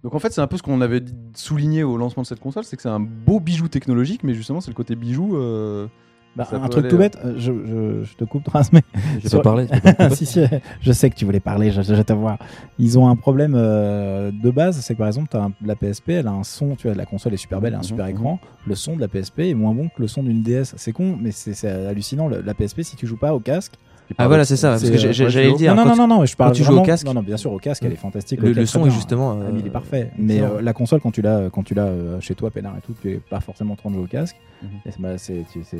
Donc 0.03 0.13
en 0.13 0.19
fait 0.19 0.31
c'est 0.31 0.41
un 0.41 0.47
peu 0.47 0.57
ce 0.57 0.63
qu'on 0.63 0.81
avait 0.81 1.01
souligné 1.35 1.83
au 1.83 1.97
lancement 1.97 2.23
de 2.23 2.27
cette 2.27 2.39
console, 2.39 2.63
c'est 2.63 2.75
que 2.75 2.81
c'est 2.81 2.89
un 2.89 2.99
beau 2.99 3.39
bijou 3.39 3.67
technologique, 3.67 4.23
mais 4.23 4.33
justement 4.33 4.61
c'est 4.61 4.69
le 4.71 4.75
côté 4.75 4.95
bijou. 4.95 5.35
euh, 5.35 5.87
Bah, 6.35 6.45
un 6.51 6.67
truc 6.67 6.83
aller, 6.83 6.89
tout 6.89 6.95
euh. 6.95 6.99
bête, 6.99 7.17
euh, 7.23 7.33
je, 7.37 7.53
je- 7.65 8.03
je 8.03 8.15
te 8.17 8.25
coupe, 8.25 8.43
Trace, 8.43 8.71
mais 8.73 8.81
J'ai 9.21 9.29
Sur- 9.29 9.41
pas 9.41 9.55
parlé. 9.55 9.67
si, 10.15 10.25
si, 10.25 10.41
je 10.81 10.91
sais 10.91 11.09
que 11.09 11.15
tu 11.15 11.23
voulais 11.23 11.39
parler, 11.39 11.71
je, 11.71 11.81
je, 11.81 11.95
je 11.95 12.01
te 12.01 12.11
vois. 12.11 12.37
Ils 12.77 12.99
ont 12.99 13.07
un 13.07 13.15
problème 13.15 13.53
euh, 13.55 14.31
de 14.31 14.51
base, 14.51 14.77
c'est 14.81 14.93
que 14.95 14.99
par 14.99 15.07
exemple, 15.07 15.35
as 15.37 15.43
un- 15.45 15.53
la 15.65 15.75
PSP, 15.77 16.09
elle 16.09 16.27
a 16.27 16.33
un 16.33 16.43
son, 16.43 16.75
tu 16.75 16.87
vois, 16.87 16.95
la 16.95 17.05
console 17.05 17.33
est 17.33 17.37
super 17.37 17.61
belle, 17.61 17.69
elle 17.69 17.75
a 17.75 17.77
un 17.77 17.79
Mhm, 17.79 17.85
super 17.87 18.05
mhm. 18.05 18.11
écran. 18.11 18.39
Le 18.67 18.75
son 18.75 18.97
de 18.97 19.01
la 19.01 19.07
PSP 19.07 19.39
est 19.49 19.53
moins 19.53 19.73
bon 19.73 19.87
que 19.87 20.01
le 20.01 20.07
son 20.09 20.23
d'une 20.23 20.43
DS. 20.43 20.73
C'est 20.75 20.91
con, 20.91 21.17
mais 21.19 21.31
c'est 21.31 21.53
c'est 21.53 21.69
hallucinant. 21.69 22.27
Le- 22.27 22.41
La 22.41 22.53
PSP, 22.53 22.81
si 22.83 22.95
tu 22.97 23.07
joues 23.07 23.17
pas 23.17 23.33
au 23.33 23.39
casque. 23.39 23.75
Ah 24.17 24.27
voilà, 24.27 24.45
c'est 24.45 24.55
ça, 24.55 24.69
parce 24.69 24.83
que 24.83 24.93
euh, 24.95 25.11
j'allais 25.29 25.49
le 25.49 25.55
dire. 25.55 25.75
non, 25.75 25.85
non, 25.85 25.95
non, 25.95 26.07
non, 26.07 26.25
je 26.25 26.35
parle 26.35 26.51
tu 26.53 26.63
joues 26.63 26.77
au 26.77 26.81
casque- 26.83 27.05
Non, 27.05 27.13
non, 27.15 27.21
bien 27.23 27.37
sûr, 27.37 27.51
au 27.51 27.57
casque, 27.59 27.83
elle 27.85 27.93
est 27.93 27.95
fantastique. 27.95 28.39
Le, 28.41 28.65
son 28.65 28.85
est 28.85 28.91
justement. 28.91 29.31
Ah, 29.41 29.49
mais 29.51 29.59
il 29.59 29.65
est 29.65 29.69
euh, 29.69 29.71
parfait. 29.71 30.11
Mais 30.17 30.41
euh, 30.41 30.61
la 30.61 30.73
console, 30.73 30.99
quand 31.01 31.11
tu 31.11 31.21
l'as, 31.21 31.49
quand 31.51 31.63
tu 31.63 31.73
l'as 31.73 31.85
euh, 31.85 32.19
chez 32.21 32.35
toi, 32.35 32.49
peinard 32.51 32.73
et 32.77 32.81
tout, 32.81 32.93
tu 33.01 33.11
es 33.11 33.15
pas 33.29 33.39
forcément 33.39 33.73
en 33.73 33.75
train 33.75 33.89
de 33.89 33.95
jouer 33.95 34.03
au 34.03 34.07
casque. 34.07 34.35
Mhm. 34.63 34.69
C'est- 34.85 34.99
bah, 35.01 35.09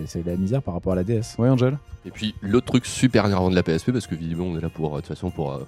c'est 0.07 0.24
de 0.24 0.30
la 0.30 0.38
misère 0.38 0.62
par 0.62 0.74
rapport 0.74 0.94
à 0.94 0.95
la 0.95 1.04
DS. 1.04 1.36
Ouais, 1.38 1.50
Angel. 1.50 1.77
Et 2.06 2.12
puis 2.12 2.36
l'autre 2.42 2.66
truc 2.68 2.86
super 2.86 3.25
énervant 3.25 3.50
de 3.50 3.56
la 3.56 3.63
PSP, 3.63 3.92
parce 3.92 4.07
que 4.07 4.16
visiblement 4.16 4.48
on 4.54 4.57
est 4.57 4.62
là 4.62 4.69
pour, 4.69 4.94
euh, 4.94 4.98
de 4.98 5.06
toute 5.06 5.16
façon, 5.16 5.30
pour, 5.31 5.54
euh, 5.54 5.60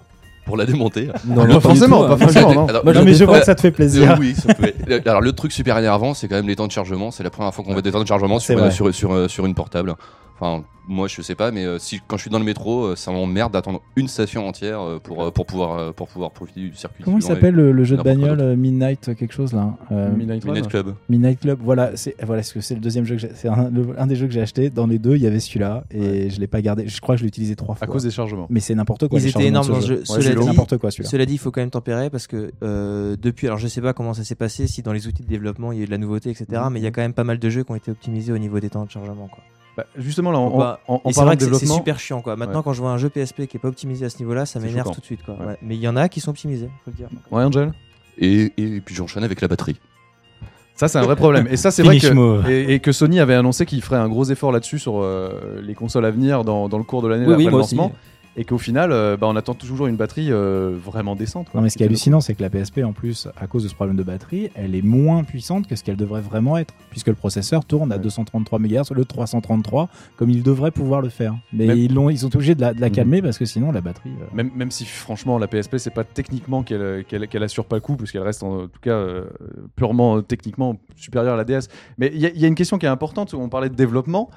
pour 0.45 0.55
la 0.57 0.65
démonter. 0.65 1.09
Non, 1.27 1.45
Pas 1.47 1.59
forcément, 1.59 2.03
tout, 2.03 2.09
pas 2.09 2.17
forcément, 2.17 2.53
non. 2.53 2.67
Alors, 2.67 2.83
Moi, 2.83 2.93
non, 2.93 3.03
mais 3.03 3.13
je 3.13 3.23
vois 3.25 3.39
que 3.39 3.45
ça 3.45 3.53
te 3.55 3.61
fait 3.61 3.71
plaisir. 3.71 4.11
Euh, 4.11 4.15
oui, 4.19 4.33
ça 4.35 4.53
peut 4.53 4.65
être- 4.89 5.07
Alors 5.07 5.21
le 5.21 5.31
truc 5.33 5.51
super 5.51 5.77
énervant, 5.77 6.13
c'est 6.13 6.27
quand 6.27 6.35
même 6.35 6.47
les 6.47 6.55
temps 6.55 6.67
de 6.67 6.71
chargement. 6.71 7.11
C'est 7.11 7.23
la 7.23 7.29
première 7.29 7.53
fois 7.53 7.63
qu'on 7.65 7.73
voit 7.73 7.81
des 7.81 7.91
temps 7.91 8.01
de 8.01 8.07
chargement 8.07 8.39
C'est 8.39 8.53
sur, 8.53 8.61
vrai. 8.61 8.71
sur, 8.71 8.93
sur, 8.95 9.11
euh, 9.13 9.27
sur 9.27 9.45
une 9.45 9.55
portable. 9.55 9.93
Enfin, 10.39 10.63
moi 10.87 11.07
je 11.07 11.21
sais 11.21 11.35
pas, 11.35 11.51
mais 11.51 11.65
euh, 11.65 11.79
si 11.79 11.99
quand 12.07 12.15
je 12.15 12.21
suis 12.21 12.29
dans 12.29 12.39
le 12.39 12.45
métro, 12.45 12.85
euh, 12.85 12.95
ça 12.95 13.11
m'emmerde 13.11 13.51
d'attendre 13.51 13.81
une 13.95 14.07
station 14.07 14.47
entière 14.47 14.79
euh, 14.81 14.99
pour, 14.99 15.23
euh, 15.23 15.31
pour, 15.31 15.45
pouvoir, 15.45 15.77
euh, 15.77 15.91
pour 15.91 16.07
pouvoir 16.07 16.31
profiter 16.31 16.61
du 16.61 16.75
circuit. 16.75 17.03
Comment 17.03 17.17
il 17.17 17.23
s'appelle 17.23 17.55
le, 17.55 17.71
le 17.71 17.83
jeu 17.83 17.97
de 17.97 18.03
bagnole 18.03 18.39
euh, 18.39 18.55
Midnight 18.55 19.15
quelque 19.15 19.33
chose 19.33 19.53
là 19.53 19.75
euh, 19.91 20.15
Midnight. 20.15 20.67
Club. 20.67 20.95
Midnight 21.09 21.39
Club, 21.39 21.59
voilà, 21.61 21.91
c'est 21.95 22.15
voilà, 22.23 22.43
ce 22.43 22.53
que 22.53 22.61
c'est 22.61 22.75
le 22.75 22.81
deuxième 22.81 23.05
jeu 23.05 23.15
que 23.15 23.21
j'ai, 23.21 23.31
c'est 23.33 23.49
un, 23.49 24.07
des 24.07 24.15
jeux 24.15 24.27
que 24.27 24.33
j'ai 24.33 24.41
acheté. 24.41 24.69
Dans 24.69 24.87
les 24.87 24.99
deux, 24.99 25.15
il 25.15 25.21
y 25.21 25.27
avait 25.27 25.39
celui-là 25.39 25.83
et 25.91 26.29
je 26.29 26.39
l'ai 26.39 26.47
pas 26.47 26.61
gardé. 26.61 26.87
Je 26.87 27.01
crois 27.01 27.15
que 27.15 27.19
je 27.19 27.23
l'ai 27.23 27.29
utilisé 27.29 27.55
trois 27.55 27.75
fois. 27.75 27.85
À 27.85 27.87
cause 27.91 28.03
des 28.03 28.11
chargements. 28.11 28.47
Mais 28.49 28.59
c'est 28.59 28.75
n'importe 28.75 29.07
quoi. 29.07 29.19
Ils 29.19 29.27
étaient 29.27 29.47
énormes 29.47 29.67
dans 29.67 29.81
ce 29.81 29.87
jeu. 29.87 29.95
Ouais, 29.97 30.05
Cela 30.05 30.21
c'est 30.21 30.35
dit, 30.35 30.45
n'importe 30.45 30.77
quoi 30.77 30.91
celui-là. 30.91 31.09
Cela 31.09 31.25
dit, 31.25 31.33
il 31.33 31.39
faut 31.39 31.51
quand 31.51 31.61
même 31.61 31.69
tempérer 31.71 32.09
parce 32.09 32.27
que 32.27 32.51
euh, 32.63 33.15
depuis, 33.19 33.47
alors 33.47 33.59
je 33.59 33.67
sais 33.67 33.81
pas 33.81 33.93
comment 33.93 34.13
ça 34.13 34.23
s'est 34.23 34.35
passé, 34.35 34.67
si 34.67 34.83
dans 34.83 34.93
les 34.93 35.07
outils 35.07 35.23
de 35.23 35.27
développement 35.27 35.71
il 35.71 35.79
y 35.79 35.81
a 35.81 35.83
eu 35.83 35.87
de 35.87 35.91
la 35.91 35.97
nouveauté, 35.97 36.29
etc. 36.29 36.45
Mhm. 36.51 36.73
Mais 36.73 36.79
il 36.79 36.83
y 36.83 36.87
a 36.87 36.91
quand 36.91 37.01
même 37.01 37.13
pas 37.13 37.23
mal 37.23 37.39
de 37.39 37.49
jeux 37.49 37.63
qui 37.63 37.71
ont 37.71 37.75
été 37.75 37.91
optimisés 37.91 38.31
au 38.31 38.37
niveau 38.37 38.59
des 38.59 38.69
temps 38.69 38.85
de 38.85 38.91
chargement. 38.91 39.27
Quoi. 39.27 39.43
Bah, 39.77 39.85
justement 39.95 40.31
là, 40.31 40.39
en, 40.39 40.49
Donc, 40.49 40.59
bah, 40.59 40.79
de 40.87 41.05
que 41.05 41.13
c'est- 41.13 41.35
développement, 41.37 41.75
super 41.75 41.99
chiant. 41.99 42.21
Quoi. 42.21 42.35
Maintenant, 42.35 42.57
Ouais. 42.57 42.63
quand 42.63 42.73
je 42.73 42.81
vois 42.81 42.89
un 42.91 42.97
jeu 42.97 43.09
PSP 43.09 43.45
qui 43.47 43.57
est 43.57 43.59
pas 43.59 43.67
optimisé 43.67 44.05
à 44.05 44.09
ce 44.09 44.17
niveau-là, 44.17 44.47
ça 44.47 44.59
m'énerve 44.59 44.91
tout 44.91 44.99
de 45.01 45.05
suite. 45.05 45.23
Quoi. 45.23 45.35
Ouais. 45.39 45.45
Ouais. 45.45 45.57
Mais 45.61 45.75
il 45.75 45.81
y 45.81 45.87
en 45.87 45.95
a 45.95 46.09
qui 46.09 46.19
sont 46.19 46.31
optimisés, 46.31 46.69
faut 46.83 46.89
le 46.91 46.97
dire. 46.97 47.07
ouais, 47.31 47.43
Angel. 47.43 47.71
Et, 48.17 48.51
et 48.57 48.81
puis 48.81 48.95
j'enchaîne 48.95 49.23
avec 49.23 49.39
la 49.41 49.47
batterie. 49.47 49.77
Ça 50.75 50.87
c'est 50.87 50.97
un 50.99 51.03
vrai 51.03 51.15
problème. 51.15 51.47
Et 51.49 51.57
ça 51.57 51.71
c'est 51.71 51.81
vrai 51.83 51.99
que 51.99 52.07
move. 52.13 52.49
et, 52.49 52.73
et 52.75 52.79
que 52.79 52.91
Sony 52.91 53.19
avait 53.19 53.33
annoncé 53.33 53.65
qu'il 53.65 53.81
ferait 53.81 53.97
un 53.97 54.07
gros 54.09 54.25
effort 54.25 54.51
là-dessus 54.51 54.77
sur 54.79 55.01
euh, 55.01 55.59
les 55.63 55.73
consoles 55.73 56.05
à 56.05 56.11
venir 56.11 56.43
dans, 56.43 56.69
dans 56.69 56.77
le 56.77 56.83
cours 56.83 57.01
de 57.01 57.07
l'année 57.07 57.25
Oui, 57.25 57.33
oui, 57.35 57.45
le 57.45 57.51
moi 57.51 57.59
aussi. 57.61 57.75
Et 58.39 58.45
qu'au 58.45 58.59
final, 58.59 58.91
euh, 58.91 59.17
bah, 59.17 59.25
on 59.27 59.35
attend 59.35 59.55
toujours 59.55 59.87
une 59.87 59.95
batterie 59.95 60.31
euh, 60.31 60.77
vraiment 60.79 61.15
décente. 61.15 61.49
quoi. 61.49 61.59
Non 61.59 61.63
mais 61.63 61.69
ce 61.71 61.77
qui 61.77 61.81
est 61.81 61.87
hallucinant, 61.87 62.21
c'est 62.21 62.35
que 62.35 62.43
la 62.43 62.51
PSP 62.51 62.83
en 62.83 62.93
plus, 62.93 63.27
à 63.35 63.47
cause 63.47 63.63
de 63.63 63.67
ce 63.67 63.73
problème 63.73 63.97
de 63.97 64.03
batterie, 64.03 64.51
elle 64.53 64.75
est 64.75 64.83
moins 64.83 65.23
puissante 65.23 65.65
que 65.67 65.75
ce 65.75 65.83
qu'elle 65.83 65.95
devrait 65.97 66.21
vraiment 66.21 66.55
être, 66.57 66.73
puisque 66.91 67.07
le 67.07 67.15
processeur 67.15 67.65
tourne 67.65 67.91
à 67.91 67.95
Ouais. 67.95 68.01
233 68.03 68.59
MHz, 68.59 68.91
le 68.93 69.05
333, 69.05 69.89
comme 70.17 70.29
il 70.29 70.43
devrait 70.43 70.69
pouvoir 70.69 71.01
le 71.01 71.09
faire. 71.09 71.35
Mais 71.51 71.65
Même- 71.65 71.77
ils 71.79 71.91
l'ont, 71.93 72.11
ils 72.11 72.19
sont 72.19 72.33
obligés 72.35 72.53
de 72.53 72.61
la, 72.61 72.75
de 72.75 72.79
la 72.79 72.89
Mhm. 72.89 72.93
calmer 72.95 73.21
parce 73.23 73.39
que 73.39 73.45
sinon 73.45 73.71
la 73.71 73.81
batterie. 73.81 74.11
euh, 74.21 74.25
Même, 74.35 74.51
même 74.55 74.69
si 74.69 74.85
franchement 74.85 75.39
la 75.39 75.47
PSP 75.47 75.77
c'est 75.79 75.89
pas 75.89 76.03
techniquement 76.03 76.61
qu'elle 76.61 77.05
qu'elle 77.07 77.27
qu'elle 77.27 77.41
assure 77.43 77.65
pas 77.65 77.77
le 77.77 77.81
coup 77.81 77.95
parce 77.95 78.11
qu'elle 78.11 78.21
reste 78.21 78.43
en 78.43 78.67
tout 78.67 78.79
cas 78.81 79.03
purement 79.75 80.21
techniquement 80.21 80.77
supérieure 80.95 81.33
à 81.33 81.37
la 81.37 81.43
DS. 81.43 81.69
Mais 81.97 82.11
il 82.13 82.19
y, 82.21 82.27
a- 82.27 82.31
il 82.35 82.39
y 82.39 82.45
a 82.45 82.47
une 82.47 82.53
question 82.55 82.77
qui 82.77 82.85
est 82.85 82.89
importante. 82.89 83.33
On 83.33 83.49
parlait 83.49 83.69
de 83.69 83.75
développement. 83.75 84.29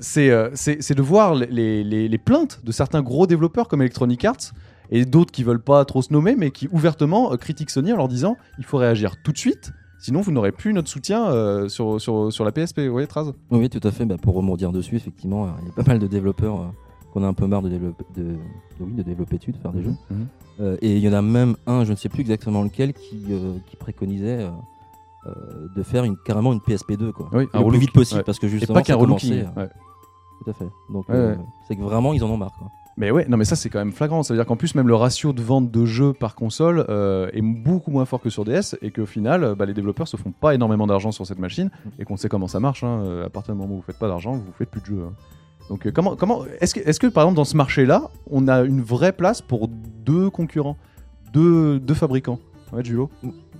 c'est 0.00 0.30
c'est 0.54 0.82
c'est 0.82 0.94
de 0.94 1.02
voir 1.02 1.34
les, 1.36 1.84
les, 1.84 2.08
les 2.08 2.18
plaintes 2.18 2.60
de 2.64 2.72
certains 2.72 2.87
gros 3.02 3.26
développeurs 3.26 3.68
comme 3.68 3.80
Electronic 3.82 4.24
Arts 4.24 4.52
et 4.90 5.04
d'autres 5.04 5.30
qui 5.32 5.42
veulent 5.44 5.62
pas 5.62 5.84
trop 5.84 6.00
se 6.02 6.12
nommer 6.12 6.34
mais 6.36 6.50
qui 6.50 6.68
ouvertement 6.72 7.32
euh, 7.32 7.36
critiquent 7.36 7.70
Sony 7.70 7.92
en 7.92 7.96
leur 7.96 8.08
disant 8.08 8.36
il 8.58 8.64
faut 8.64 8.78
réagir 8.78 9.14
tout 9.22 9.32
de 9.32 9.38
suite. 9.38 9.72
Sinon, 10.00 10.20
vous 10.20 10.30
n'aurez 10.30 10.52
plus 10.52 10.72
notre 10.72 10.88
soutien 10.88 11.26
euh, 11.28 11.68
sur, 11.68 12.00
sur, 12.00 12.32
sur 12.32 12.44
la 12.44 12.52
PSP. 12.52 12.82
Vous 12.82 12.92
voyez, 12.92 13.08
Traz? 13.08 13.32
Oui, 13.50 13.68
tout 13.68 13.80
à 13.82 13.90
fait. 13.90 14.04
Bah, 14.04 14.14
pour 14.16 14.34
rebondir 14.36 14.70
dessus, 14.70 14.94
effectivement, 14.94 15.46
euh, 15.46 15.48
il 15.62 15.66
y 15.66 15.70
a 15.70 15.72
pas 15.72 15.82
mal 15.82 15.98
de 15.98 16.06
développeurs 16.06 16.72
qu'on 17.12 17.24
a 17.24 17.26
un 17.26 17.32
peu 17.32 17.48
marre 17.48 17.62
de 17.62 17.68
développer, 17.68 18.04
de, 18.16 18.22
de- 18.22 18.36
oui, 18.78 18.92
de 18.92 19.02
développer 19.02 19.38
dessus, 19.38 19.50
de 19.50 19.56
faire 19.56 19.72
des 19.72 19.82
jeux. 19.82 19.94
Mhm. 20.10 20.26
Euh, 20.60 20.76
et 20.82 20.96
il 20.96 21.02
y 21.02 21.08
en 21.08 21.12
a 21.14 21.20
même 21.20 21.56
un, 21.66 21.84
je 21.84 21.90
ne 21.90 21.96
sais 21.96 22.08
plus 22.08 22.20
exactement 22.20 22.62
lequel, 22.62 22.92
qui, 22.92 23.24
euh, 23.30 23.54
qui 23.68 23.74
préconisait 23.74 24.48
euh, 25.26 25.30
de 25.74 25.82
faire 25.82 26.04
une, 26.04 26.16
carrément 26.16 26.52
une 26.52 26.60
PSP2, 26.60 27.10
quoi. 27.10 27.28
Oui, 27.32 27.48
le 27.52 27.64
plus 27.68 27.78
vite 27.78 27.92
possible, 27.92 28.18
ouais. 28.20 28.24
parce 28.24 28.38
que 28.38 28.46
Et 28.46 28.50
justement, 28.50 28.74
pas 28.74 28.82
qu'un 28.82 28.94
relooking. 28.94 29.46
ouais. 29.56 29.68
Tout 30.44 30.50
à 30.50 30.52
fait. 30.52 30.68
Donc, 30.90 31.08
Ouais, 31.08 31.14
euh, 31.16 31.30
ouais. 31.32 31.38
c'est 31.66 31.76
que 31.76 31.82
vraiment, 31.82 32.12
ils 32.12 32.22
en 32.24 32.30
ont 32.30 32.36
marre, 32.36 32.52
quoi. 32.58 32.68
Mais 32.96 33.12
ouais, 33.12 33.26
non, 33.28 33.36
mais 33.36 33.44
ça 33.44 33.54
c'est 33.54 33.70
quand 33.70 33.78
même 33.78 33.92
flagrant. 33.92 34.24
Ça 34.24 34.34
veut 34.34 34.38
dire 34.40 34.46
qu'en 34.46 34.56
plus, 34.56 34.74
même 34.74 34.88
le 34.88 34.94
ratio 34.96 35.32
de 35.32 35.40
vente 35.40 35.70
de 35.70 35.84
jeux 35.84 36.12
par 36.12 36.34
console 36.34 36.84
euh, 36.88 37.30
est 37.32 37.42
beaucoup 37.42 37.92
moins 37.92 38.04
fort 38.06 38.20
que 38.20 38.28
sur 38.28 38.44
DS 38.44 38.74
et 38.82 38.90
qu'au 38.90 39.06
final, 39.06 39.54
bah, 39.56 39.66
les 39.66 39.74
développeurs 39.74 40.08
se 40.08 40.16
font 40.16 40.32
pas 40.32 40.52
énormément 40.52 40.84
d'argent 40.88 41.12
sur 41.12 41.24
cette 41.24 41.38
machine 41.38 41.70
et 42.00 42.04
qu'on 42.04 42.16
sait 42.16 42.28
comment 42.28 42.48
ça 42.48 42.58
marche. 42.58 42.82
hein. 42.82 43.02
Euh, 43.04 43.26
À 43.26 43.30
partir 43.30 43.54
du 43.54 43.60
moment 43.60 43.74
où 43.74 43.76
vous 43.76 43.82
faites 43.82 44.00
pas 44.00 44.08
d'argent, 44.08 44.32
vous 44.32 44.52
faites 44.58 44.68
plus 44.70 44.80
de 44.80 44.86
jeux. 44.86 45.04
hein. 45.08 45.12
Donc, 45.68 45.86
euh, 45.86 45.92
comment, 45.92 46.16
comment, 46.16 46.42
est-ce 46.60 46.74
que, 46.74 46.80
est-ce 46.80 46.98
que 46.98 47.06
par 47.06 47.22
exemple 47.22 47.36
dans 47.36 47.44
ce 47.44 47.56
marché-là, 47.56 48.02
on 48.32 48.48
a 48.48 48.62
une 48.62 48.80
vraie 48.80 49.12
place 49.12 49.42
pour 49.42 49.68
deux 49.68 50.28
concurrents, 50.28 50.76
deux, 51.32 51.78
deux 51.78 51.94
fabricants? 51.94 52.40
Ouais, 52.72 52.84
Julo. 52.84 53.10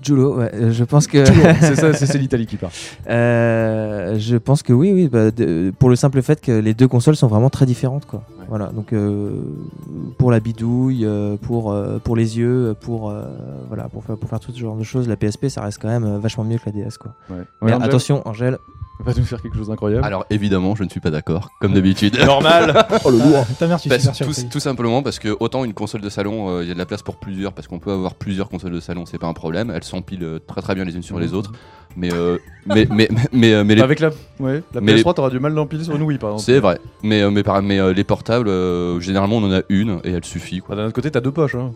Julo, 0.02 0.36
ouais, 0.38 0.50
euh, 0.54 0.70
je 0.70 0.84
pense 0.84 1.06
que. 1.06 1.24
c'est 1.24 1.74
ça, 1.74 1.92
c'est, 1.92 2.18
l'Italie 2.18 2.46
qui 2.46 2.56
part. 2.56 2.70
Euh, 3.08 4.16
je 4.18 4.36
pense 4.36 4.62
que 4.62 4.72
oui, 4.72 4.92
oui, 4.92 5.08
bah, 5.08 5.30
de- 5.30 5.72
pour 5.78 5.88
le 5.90 5.96
simple 5.96 6.22
fait 6.22 6.40
que 6.40 6.52
les 6.52 6.74
deux 6.74 6.86
consoles 6.88 7.16
sont 7.16 7.26
vraiment 7.26 7.50
très 7.50 7.66
différentes, 7.66 8.06
quoi. 8.06 8.22
Ouais. 8.38 8.44
Voilà, 8.48 8.66
donc 8.66 8.92
euh, 8.92 9.40
pour 10.18 10.30
la 10.30 10.40
bidouille, 10.40 11.04
euh, 11.04 11.36
pour 11.36 11.76
pour 12.04 12.16
les 12.16 12.38
yeux, 12.38 12.74
pour 12.80 13.10
euh, 13.10 13.24
voilà, 13.68 13.88
pour 13.88 14.04
faire 14.04 14.16
pour 14.16 14.28
faire 14.28 14.40
tout 14.40 14.52
ce 14.52 14.58
genre 14.58 14.76
de 14.76 14.84
choses, 14.84 15.08
la 15.08 15.16
PSP 15.16 15.48
ça 15.48 15.62
reste 15.62 15.78
quand 15.82 15.88
même 15.88 16.18
vachement 16.18 16.44
mieux 16.44 16.58
que 16.58 16.62
la 16.66 16.72
DS, 16.72 16.96
quoi. 16.98 17.14
Ouais. 17.30 17.42
Mais 17.62 17.72
Angel 17.72 17.88
attention, 17.88 18.22
Angèle, 18.28 18.58
va 19.04 19.12
nous 19.16 19.24
faire 19.24 19.40
quelque 19.42 19.56
chose 19.56 19.68
d'incroyable. 19.68 20.04
Alors 20.04 20.26
évidemment, 20.30 20.74
je 20.74 20.84
ne 20.84 20.88
suis 20.88 21.00
pas 21.00 21.10
d'accord, 21.10 21.50
comme 21.60 21.72
d'habitude. 21.74 22.18
Normal. 22.24 22.86
Oh 23.04 23.10
le 23.10 23.18
lourd. 23.18 23.44
Ta 23.58 23.66
mère, 23.66 23.80
tu 23.80 23.88
Parce- 23.88 24.02
super 24.12 24.26
tout, 24.26 24.34
tout 24.50 24.60
simplement 24.60 25.02
parce 25.02 25.18
que 25.18 25.36
autant 25.40 25.64
une 25.64 25.72
console 25.74 26.00
de 26.00 26.08
salon, 26.08 26.48
euh, 26.50 26.62
il 26.62 26.68
y 26.68 26.70
a 26.70 26.74
de 26.74 26.78
la 26.78 26.86
place 26.86 27.02
pour 27.02 27.16
plusieurs, 27.16 27.52
parce 27.52 27.68
qu'on 27.68 27.78
peut 27.78 27.92
avoir 27.92 28.14
plusieurs 28.14 28.48
consoles 28.48 28.72
de 28.72 28.80
salon, 28.80 29.06
c'est 29.06 29.18
pas 29.18 29.26
un 29.28 29.32
problème. 29.32 29.70
Elles 29.74 29.84
s'empilent 29.84 30.24
euh, 30.24 30.38
très 30.38 30.60
très 30.62 30.74
bien 30.74 30.84
les 30.84 30.96
unes 30.96 31.02
sur 31.02 31.18
les 31.20 31.32
autres. 31.34 31.52
Mais 31.96 32.12
euh, 32.12 32.38
mais 32.66 32.86
mais 32.90 33.08
mais 33.10 33.28
mais, 33.32 33.52
euh, 33.54 33.64
mais 33.64 33.74
les- 33.76 33.82
Avec 33.82 34.00
la, 34.00 34.10
ouais, 34.40 34.62
la 34.74 34.80
Mais 34.80 34.92
les- 34.94 35.02
PS3, 35.02 35.14
t'auras 35.14 35.30
du 35.30 35.40
mal 35.40 35.54
d'empiler 35.54 35.84
sur 35.84 35.96
une 35.96 36.02
Wii, 36.02 36.18
par 36.18 36.30
exemple. 36.30 36.44
c'est 36.44 36.60
vrai. 36.60 36.78
Mais 37.02 37.22
euh, 37.22 37.30
mais, 37.30 37.42
par- 37.42 37.62
mais 37.62 37.78
euh, 37.80 37.92
les 37.92 38.04
portables, 38.04 38.48
euh, 38.48 39.00
généralement 39.00 39.36
on 39.36 39.44
en 39.44 39.52
a 39.52 39.62
une 39.68 40.00
et 40.04 40.10
elle 40.12 40.24
suffit. 40.24 40.58
Quoi. 40.60 40.74
Bah, 40.74 40.82
D'un 40.82 40.86
autre 40.88 40.94
côté, 40.94 41.10
t'as 41.10 41.20
deux 41.20 41.32
poches. 41.32 41.54
Hein. 41.54 41.72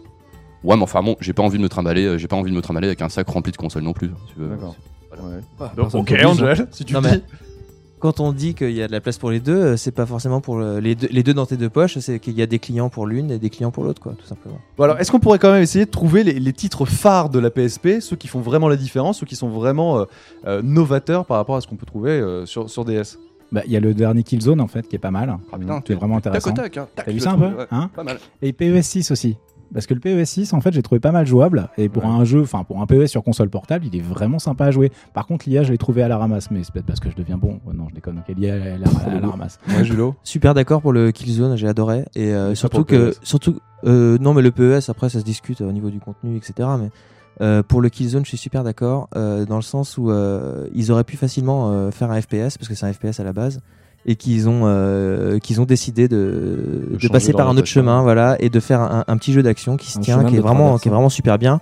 Ouais, 0.64 0.76
mais 0.76 0.82
enfin 0.82 1.02
bon, 1.02 1.16
j'ai 1.20 1.32
pas 1.32 1.42
envie 1.42 1.58
de 1.58 1.62
me 1.62 1.68
trimballer, 1.68 2.04
euh, 2.04 2.18
j'ai 2.18 2.28
pas 2.28 2.36
envie 2.36 2.50
de 2.50 2.56
me 2.56 2.62
trimballer 2.62 2.86
avec 2.88 3.02
un 3.02 3.08
sac 3.08 3.28
rempli 3.28 3.50
de 3.52 3.56
consoles 3.56 3.82
non 3.82 3.92
plus. 3.94 4.08
si 4.28 4.34
tu 4.34 4.40
veux. 4.40 4.48
D'accord. 4.48 4.76
Voilà. 5.16 5.36
Ouais. 5.36 5.42
Ah, 5.60 5.72
Donc, 5.76 5.94
ok, 5.94 6.12
hein. 6.12 6.26
Angel, 6.26 6.68
si 6.72 6.84
tu 6.84 6.94
Non, 6.94 7.00
mais- 7.00 7.16
dis. 7.18 7.22
Quand 7.98 8.18
on 8.18 8.32
dit 8.32 8.54
qu'il 8.54 8.72
y 8.72 8.82
a 8.82 8.88
de 8.88 8.92
la 8.92 9.00
place 9.00 9.16
pour 9.16 9.30
les 9.30 9.38
deux, 9.38 9.54
euh, 9.56 9.76
c'est 9.76 9.92
pas 9.92 10.06
forcément 10.06 10.40
pour 10.40 10.56
le- 10.58 10.80
les, 10.80 10.96
deux, 10.96 11.06
les 11.12 11.22
deux 11.22 11.34
dans 11.34 11.46
tes 11.46 11.56
deux 11.56 11.68
poches, 11.70 11.98
c'est 12.00 12.18
qu'il 12.18 12.32
y 12.36 12.42
a 12.42 12.46
des 12.46 12.58
clients 12.58 12.88
pour 12.88 13.06
l'une 13.06 13.30
et 13.30 13.38
des 13.38 13.48
clients 13.48 13.70
pour 13.70 13.84
l'autre, 13.84 14.02
quoi, 14.02 14.14
tout 14.18 14.26
simplement. 14.26 14.58
Bon, 14.76 14.82
alors, 14.82 14.98
est-ce 14.98 15.12
qu'on 15.12 15.20
pourrait 15.20 15.38
quand 15.38 15.52
même 15.52 15.62
essayer 15.62 15.84
de 15.84 15.90
trouver 15.90 16.24
les, 16.24 16.32
les 16.40 16.52
titres 16.52 16.84
phares 16.84 17.28
de 17.30 17.38
la 17.38 17.50
PSP, 17.50 18.00
ceux 18.00 18.16
qui 18.16 18.26
font 18.26 18.40
vraiment 18.40 18.68
la 18.68 18.74
différence, 18.74 19.20
ceux 19.20 19.26
qui 19.26 19.36
sont 19.36 19.50
vraiment 19.50 20.00
euh, 20.00 20.04
euh, 20.48 20.62
novateurs 20.62 21.26
par 21.26 21.36
rapport 21.36 21.54
à 21.54 21.60
ce 21.60 21.68
qu'on 21.68 21.76
peut 21.76 21.86
trouver 21.86 22.10
euh, 22.10 22.44
sur, 22.44 22.68
sur 22.68 22.84
DS 22.84 23.20
Bah, 23.52 23.62
il 23.66 23.70
y 23.70 23.76
a 23.76 23.80
le 23.80 23.94
dernier 23.94 24.24
Killzone 24.24 24.60
en 24.60 24.66
fait 24.66 24.88
qui 24.88 24.96
est 24.96 24.98
pas 24.98 25.12
mal. 25.12 25.38
Ah, 25.52 25.58
putain, 25.58 25.80
qui 25.80 25.92
est 25.92 25.94
vraiment 25.94 26.16
intéressant. 26.16 26.52
tac, 26.54 26.76
hein. 26.78 26.88
T'as 26.96 27.04
vu 27.12 27.20
ça 27.20 27.30
un 27.30 27.38
peu 27.38 27.46
ouais. 27.56 27.66
hein 27.70 27.88
Pas 27.94 28.02
mal. 28.02 28.18
Et 28.42 28.52
PES 28.52 28.82
6 28.82 29.12
aussi. 29.12 29.36
Parce 29.72 29.86
que 29.86 29.94
le 29.94 30.00
PES 30.00 30.24
6, 30.24 30.52
en 30.52 30.60
fait, 30.60 30.72
j'ai 30.72 30.82
trouvé 30.82 31.00
pas 31.00 31.12
mal 31.12 31.26
jouable. 31.26 31.68
Et 31.78 31.88
pour 31.88 32.04
Ouais. 32.04 32.10
un 32.10 32.24
jeu, 32.24 32.42
enfin, 32.42 32.64
pour 32.64 32.80
un 32.82 32.86
PES 32.86 33.06
sur 33.06 33.22
console 33.22 33.48
portable, 33.50 33.86
il 33.86 33.96
est 33.96 34.02
vraiment 34.02 34.38
sympa 34.38 34.66
à 34.66 34.70
jouer. 34.70 34.92
Par 35.14 35.26
contre, 35.26 35.48
l'IA, 35.48 35.62
je 35.62 35.72
l'ai 35.72 35.78
trouvé 35.78 36.02
à 36.02 36.08
la 36.08 36.18
ramasse. 36.18 36.50
Mais 36.50 36.62
c'est 36.62 36.72
peut-être 36.72 36.86
parce 36.86 37.00
que 37.00 37.10
je 37.10 37.16
deviens 37.16 37.38
bon. 37.38 37.60
Oh 37.66 37.72
non, 37.72 37.86
je 37.88 37.94
déconne. 37.94 38.18
Ok, 38.18 38.34
l'IA, 38.36 38.54
elle 38.56 38.82
est 38.82 38.84
à 39.16 39.20
la 39.20 39.26
ramasse. 39.28 39.58
Ouais, 39.68 39.84
Julo 39.84 40.14
Super 40.22 40.54
d'accord 40.54 40.82
pour 40.82 40.92
le 40.92 41.10
Killzone, 41.10 41.56
j'ai 41.56 41.68
adoré. 41.68 42.04
Et 42.14 42.32
euh, 42.34 42.54
surtout 42.54 42.84
que, 42.84 43.10
PES. 43.10 43.18
surtout, 43.22 43.58
euh, 43.84 44.18
non, 44.18 44.34
mais 44.34 44.42
le 44.42 44.50
PES, 44.50 44.88
après, 44.90 45.08
ça 45.08 45.20
se 45.20 45.24
discute 45.24 45.60
au 45.60 45.72
niveau 45.72 45.90
du 45.90 46.00
contenu, 46.00 46.36
etc. 46.36 46.68
Mais 46.78 46.90
euh, 47.40 47.62
pour 47.62 47.80
le 47.80 47.88
Killzone, 47.88 48.24
je 48.24 48.28
suis 48.28 48.36
super 48.38 48.62
d'accord, 48.64 49.08
euh, 49.16 49.46
dans 49.46 49.56
le 49.56 49.62
sens 49.62 49.96
où 49.96 50.10
euh, 50.10 50.68
ils 50.74 50.92
auraient 50.92 51.02
pu 51.04 51.16
facilement 51.16 51.70
euh, 51.72 51.90
faire 51.90 52.10
un 52.10 52.20
FPS, 52.20 52.58
parce 52.58 52.68
que 52.68 52.74
c'est 52.74 52.84
un 52.86 52.92
FPS 52.92 53.20
à 53.20 53.24
la 53.24 53.32
base, 53.32 53.60
et 54.06 54.16
qu'ils 54.16 54.48
ont, 54.48 54.62
euh, 54.64 55.38
qu'ils 55.38 55.60
ont 55.60 55.64
décidé 55.64 56.08
de, 56.08 56.96
De 57.00 57.08
passer 57.08 57.32
par 57.32 57.48
un 57.48 57.56
autre 57.56 57.66
chemin, 57.66 58.02
voilà, 58.02 58.36
et 58.40 58.50
de 58.50 58.60
faire 58.60 58.80
un, 58.80 59.04
un 59.06 59.16
petit 59.16 59.32
jeu 59.32 59.42
d'action 59.42 59.76
qui 59.76 59.90
se 59.90 59.98
Un 59.98 60.02
tient, 60.02 60.24
qui 60.24 60.36
est 60.36 60.40
vraiment, 60.40 60.64
traverse. 60.64 60.82
qui 60.82 60.88
est 60.88 60.92
vraiment 60.92 61.08
super 61.08 61.38
bien. 61.38 61.60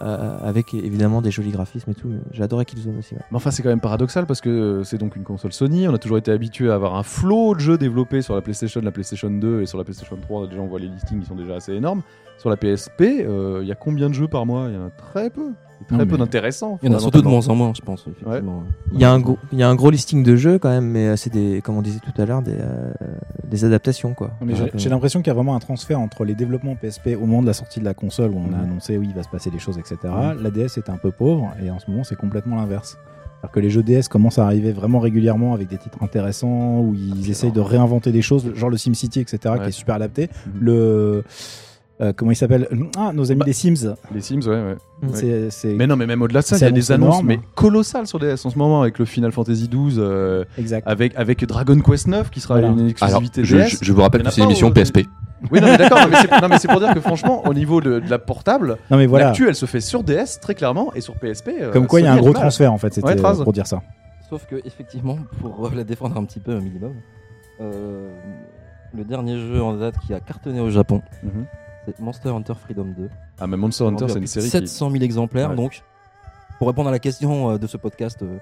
euh, 0.00 0.36
avec 0.42 0.74
évidemment 0.74 1.22
des 1.22 1.30
jolis 1.30 1.50
graphismes 1.52 1.90
et 1.92 1.94
tout. 1.94 2.10
adoré 2.40 2.64
Killzone 2.64 2.98
aussi. 2.98 3.14
ouais. 3.14 3.20
Mais 3.30 3.36
enfin, 3.36 3.50
c'est 3.52 3.62
quand 3.62 3.68
même 3.68 3.80
paradoxal 3.80 4.26
parce 4.26 4.40
que 4.40 4.48
euh, 4.48 4.84
c'est 4.84 4.98
donc 4.98 5.14
une 5.14 5.22
console 5.22 5.52
Sony. 5.52 5.86
On 5.86 5.94
a 5.94 5.98
toujours 5.98 6.18
été 6.18 6.32
habitué 6.32 6.70
à 6.70 6.74
avoir 6.74 6.96
un 6.96 7.04
flot 7.04 7.54
de 7.54 7.60
jeux 7.60 7.78
développés 7.78 8.20
sur 8.22 8.34
la 8.34 8.40
PlayStation, 8.40 8.80
la 8.80 8.90
PlayStation 8.90 9.30
2 9.30 9.62
et 9.62 9.66
sur 9.66 9.78
la 9.78 9.84
PlayStation 9.84 10.16
3. 10.20 10.48
Déjà, 10.48 10.60
on 10.60 10.66
voit 10.66 10.80
les 10.80 10.88
listings, 10.88 11.20
ils 11.20 11.26
sont 11.26 11.36
déjà 11.36 11.54
assez 11.56 11.72
énormes. 11.74 12.02
Sur 12.38 12.50
la 12.50 12.56
PSP, 12.56 13.02
euh, 13.02 13.60
il 13.62 13.68
y 13.68 13.72
a 13.72 13.76
combien 13.76 14.08
de 14.08 14.14
jeux 14.14 14.26
par 14.28 14.44
mois? 14.44 14.66
Il 14.70 14.74
y 14.74 14.78
en 14.78 14.86
a 14.86 14.90
très 14.90 15.30
peu. 15.30 15.50
Très 15.92 16.04
Non, 16.04 16.10
peu 16.10 16.18
d'intéressants. 16.18 16.78
Il 16.82 16.90
y 16.90 16.94
en 16.94 16.96
a 16.96 17.00
surtout 17.00 17.22
de 17.22 17.28
moins 17.28 17.46
en 17.48 17.54
moins, 17.54 17.72
je 17.74 17.80
pense. 17.82 18.06
Effectivement. 18.06 18.64
Il 18.92 19.00
y, 19.00 19.04
a 19.04 19.10
un 19.12 19.20
gros, 19.20 19.38
il 19.52 19.58
y 19.58 19.62
a 19.62 19.68
un 19.68 19.74
gros 19.74 19.90
listing 19.90 20.22
de 20.22 20.36
jeux 20.36 20.58
quand 20.58 20.68
même, 20.70 20.86
mais 20.86 21.08
euh, 21.08 21.16
c'est 21.16 21.30
des, 21.32 21.60
comme 21.62 21.76
on 21.76 21.82
disait 21.82 22.00
tout 22.00 22.20
à 22.20 22.24
l'heure, 22.26 22.42
des, 22.42 22.54
euh, 22.58 22.92
des 23.44 23.64
adaptations 23.64 24.14
quoi. 24.14 24.30
Mais 24.44 24.54
j'ai- 24.54 24.70
j'ai 24.74 24.88
l'impression 24.88 25.20
qu'il 25.20 25.28
y 25.28 25.30
a 25.30 25.34
vraiment 25.34 25.54
un 25.54 25.60
transfert 25.60 26.00
entre 26.00 26.24
les 26.24 26.34
développements 26.34 26.74
PSP 26.74 27.16
au 27.16 27.26
moment 27.26 27.42
de 27.42 27.46
la 27.46 27.52
sortie 27.52 27.80
de 27.80 27.84
la 27.84 27.94
console 27.94 28.30
où 28.32 28.38
on 28.38 28.52
a 28.54 28.58
annoncé 28.62 28.96
oui 28.96 29.06
il 29.10 29.14
va 29.14 29.22
se 29.22 29.28
passer 29.28 29.50
des 29.50 29.58
choses 29.58 29.78
etc. 29.78 29.96
La 30.40 30.50
DS 30.50 30.78
était 30.78 30.90
un 30.90 30.96
peu 30.96 31.10
pauvre 31.10 31.52
et 31.62 31.70
en 31.70 31.78
ce 31.78 31.90
moment 31.90 32.04
c'est 32.04 32.16
complètement 32.16 32.56
l'inverse. 32.56 32.96
Alors 33.42 33.50
que 33.52 33.60
les 33.60 33.70
jeux 33.70 33.82
DS 33.82 34.08
commencent 34.08 34.38
à 34.38 34.46
arriver 34.46 34.72
vraiment 34.72 35.00
régulièrement 35.00 35.52
avec 35.52 35.68
des 35.68 35.76
titres 35.76 35.98
intéressants 36.02 36.78
où 36.80 36.94
ils 36.94 37.28
essayent 37.28 37.50
de 37.52 37.60
réinventer 37.60 38.12
des 38.12 38.22
choses, 38.22 38.54
genre 38.54 38.70
le 38.70 38.76
SimCity 38.76 39.20
etc. 39.20 39.54
qui 39.60 39.68
est 39.68 39.72
super 39.72 39.96
adapté. 39.96 40.30
Mhm. 40.46 40.52
Le 40.60 41.24
euh, 42.02 42.12
comment 42.16 42.30
il 42.32 42.36
s'appelle 42.36 42.68
Ah 42.96 43.12
nos 43.14 43.30
amis 43.30 43.38
Bah, 43.40 43.44
des 43.46 43.52
Sims. 43.52 43.94
Les 44.14 44.20
Sims, 44.20 44.40
ouais, 44.46 44.48
ouais. 44.48 44.76
Mm. 45.02 45.76
Mais 45.76 45.86
non, 45.86 45.96
mais 45.96 46.06
même 46.06 46.20
au-delà 46.22 46.40
de 46.40 46.44
ça, 46.46 46.56
il 46.56 46.60
y 46.60 46.64
a 46.64 46.70
des 46.70 46.90
annonce 46.92 47.06
annonces 47.16 47.20
énorme. 47.22 47.26
mais 47.26 47.40
colossales 47.54 48.06
sur 48.06 48.18
DS 48.18 48.44
en 48.44 48.50
ce 48.50 48.58
moment 48.58 48.82
avec 48.82 48.98
le 48.98 49.04
Final 49.04 49.32
Fantasy 49.32 49.68
XII, 49.68 49.96
euh, 49.98 50.44
exact. 50.58 50.86
avec, 50.86 51.14
avec 51.16 51.44
Dragon 51.46 51.78
Quest 51.80 52.06
9 52.08 52.30
qui 52.30 52.40
sera 52.40 52.54
Voilà. 52.54 52.68
une 52.68 52.78
Alors, 52.78 52.90
exclusivité 52.90 53.44
je, 53.44 53.56
DS. 53.56 53.68
je- 53.68 53.84
je 53.84 53.92
vous 53.92 54.00
rappelle 54.02 54.22
que 54.22 54.30
c'est 54.30 54.40
une 54.40 54.46
pas 54.46 54.50
émission 54.50 54.70
PSP. 54.70 55.06
Oui, 55.50 55.60
non, 55.60 55.66
mais 55.68 55.76
d'accord, 55.78 55.98
non, 56.42 56.48
mais 56.48 56.58
c'est- 56.58 56.68
pour 56.68 56.78
dire 56.80 56.94
que 56.94 57.00
franchement, 57.00 57.42
au 57.46 57.52
niveau 57.54 57.80
de, 57.80 57.98
de 57.98 58.08
la 58.10 58.18
portable, 58.18 58.76
Non 58.90 58.96
mais 58.96 59.06
voilà. 59.06 59.26
l'actu 59.26 59.48
elle 59.48 59.56
se 59.56 59.66
fait 59.66 59.80
sur 59.80 60.04
DS 60.04 60.38
très 60.40 60.54
clairement 60.54 60.92
et 60.94 61.00
sur 61.00 61.14
PSP. 61.14 61.48
euh, 61.60 61.72
Comme 61.72 61.86
quoi 61.88 62.00
il 62.00 62.04
y 62.04 62.06
a 62.06 62.12
un 62.12 62.16
gros 62.18 62.26
mal. 62.32 62.34
transfert 62.42 62.72
en 62.72 62.78
fait. 62.78 62.94
C'était 62.94 63.06
Ouais, 63.08 63.16
pour 63.44 63.52
dire 63.52 63.66
ça. 63.66 63.82
Sauf 64.30 64.46
que, 64.46 64.56
effectivement, 64.64 65.18
pour 65.40 65.70
la 65.74 65.82
défendre 65.84 66.16
un 66.16 66.24
petit 66.24 66.40
peu 66.40 66.52
un 66.52 66.60
minimum, 66.60 66.92
euh, 67.60 68.08
le 68.96 69.04
dernier 69.04 69.36
jeu 69.36 69.60
en 69.62 69.74
date 69.74 69.96
qui 70.06 70.14
a 70.14 70.20
cartonné 70.20 70.60
au 70.60 70.70
Japon, 70.70 71.02
Mhm. 71.22 71.44
C'est 71.86 71.98
Monster 72.00 72.28
Hunter 72.30 72.54
Freedom 72.54 72.84
2. 72.96 73.08
Ah, 73.40 73.46
mais 73.46 73.56
Monster 73.56 73.84
Hunter, 73.84 74.06
c'est 74.08 74.18
une 74.18 74.26
série 74.26 74.46
qui. 74.46 74.50
700 74.50 74.90
000 74.90 75.02
exemplaires, 75.04 75.50
Ouais. 75.50 75.56
donc 75.56 75.82
pour 76.58 76.68
répondre 76.68 76.88
à 76.88 76.92
la 76.92 76.98
question 76.98 77.50
euh, 77.50 77.58
de 77.58 77.66
ce 77.66 77.76
podcast, 77.76 78.22
euh, 78.22 78.36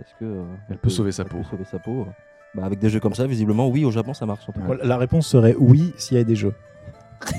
est-ce 0.00 0.14
que 0.18 0.24
euh, 0.24 0.42
Elle 0.68 0.78
peut 0.78 0.90
sauver 0.90 1.12
sa 1.12 1.24
peau. 1.24 1.38
peut 1.38 1.44
sauver 1.50 1.64
sa 1.70 1.78
peau 1.78 2.06
bah, 2.54 2.64
Avec 2.64 2.78
des 2.80 2.88
jeux 2.90 3.00
comme 3.00 3.14
ça, 3.14 3.26
visiblement, 3.26 3.68
oui, 3.68 3.84
au 3.84 3.90
Japon, 3.90 4.12
ça 4.14 4.26
marche. 4.26 4.48
en 4.48 4.52
tout 4.52 4.60
cas. 4.60 4.66
Ouais. 4.66 4.78
La 4.82 4.96
réponse 4.96 5.26
serait 5.26 5.54
oui 5.58 5.92
s'il 5.96 6.16
y 6.16 6.20
a 6.20 6.24
des 6.24 6.36
jeux. 6.36 6.54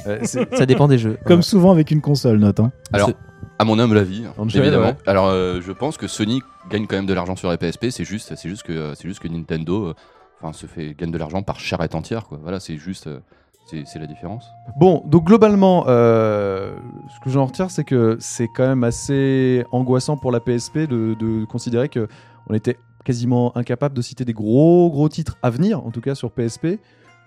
Euh, 0.06 0.20
Ça 0.24 0.66
dépend 0.68 0.88
des 0.88 1.00
jeux. 1.00 1.18
Comme 1.26 1.42
souvent 1.42 1.72
avec 1.72 1.90
une 1.90 2.02
console 2.02 2.38
note. 2.38 2.60
Hein. 2.60 2.72
Alors, 2.94 3.12
à 3.58 3.66
mon 3.66 3.80
humble 3.80 3.98
avis, 3.98 4.24
Angel, 4.38 4.62
évidemment. 4.62 4.86
ouais. 4.90 4.96
Alors, 5.08 5.26
euh, 5.28 5.60
je 5.60 5.72
pense 5.72 5.98
que 5.98 6.08
Sony 6.08 6.40
gagne 6.70 6.86
quand 6.86 6.98
même 6.98 7.08
de 7.08 7.14
l'argent 7.16 7.36
sur 7.36 7.50
la 7.50 7.58
PSP. 7.58 7.88
C'est 7.90 8.04
juste, 8.06 8.36
c'est 8.36 8.48
juste 8.48 8.62
que, 8.62 8.94
c'est 8.96 9.08
juste 9.08 9.20
que 9.22 9.28
Nintendo, 9.28 9.86
euh, 9.88 9.94
enfin, 10.40 10.54
se 10.54 10.68
fait 10.68 10.94
gagne 10.94 11.10
de 11.10 11.18
l'argent 11.18 11.42
par 11.42 11.60
charrette 11.60 11.96
entière, 11.96 12.26
quoi. 12.28 12.38
Voilà, 12.44 12.60
c'est 12.60 12.78
juste, 12.78 13.08
euh, 13.08 13.20
c'est 13.66 14.00
la 14.00 14.08
différence. 14.08 14.46
Bon, 14.78 15.02
donc 15.06 15.26
globalement, 15.26 15.86
euh, 15.88 16.76
ce 17.10 17.20
que 17.24 17.30
j'en 17.30 17.46
retire, 17.46 17.72
c'est 17.72 17.84
que 17.84 18.18
c'est 18.20 18.48
quand 18.48 18.68
même 18.68 18.84
assez 18.84 19.64
angoissant 19.72 20.18
pour 20.18 20.32
la 20.32 20.40
PSP 20.40 20.80
de, 20.80 21.16
de 21.20 21.46
considérer 21.46 21.88
que 21.88 22.08
on 22.50 22.54
était 22.54 22.78
quasiment 23.06 23.56
incapable 23.56 23.96
de 23.96 24.02
citer 24.02 24.26
des 24.26 24.34
gros 24.34 24.90
gros 24.92 25.10
titres 25.10 25.38
à 25.42 25.50
venir, 25.50 25.86
en 25.86 25.92
tout 25.92 26.02
cas 26.02 26.16
sur 26.16 26.32
PSP, 26.32 26.80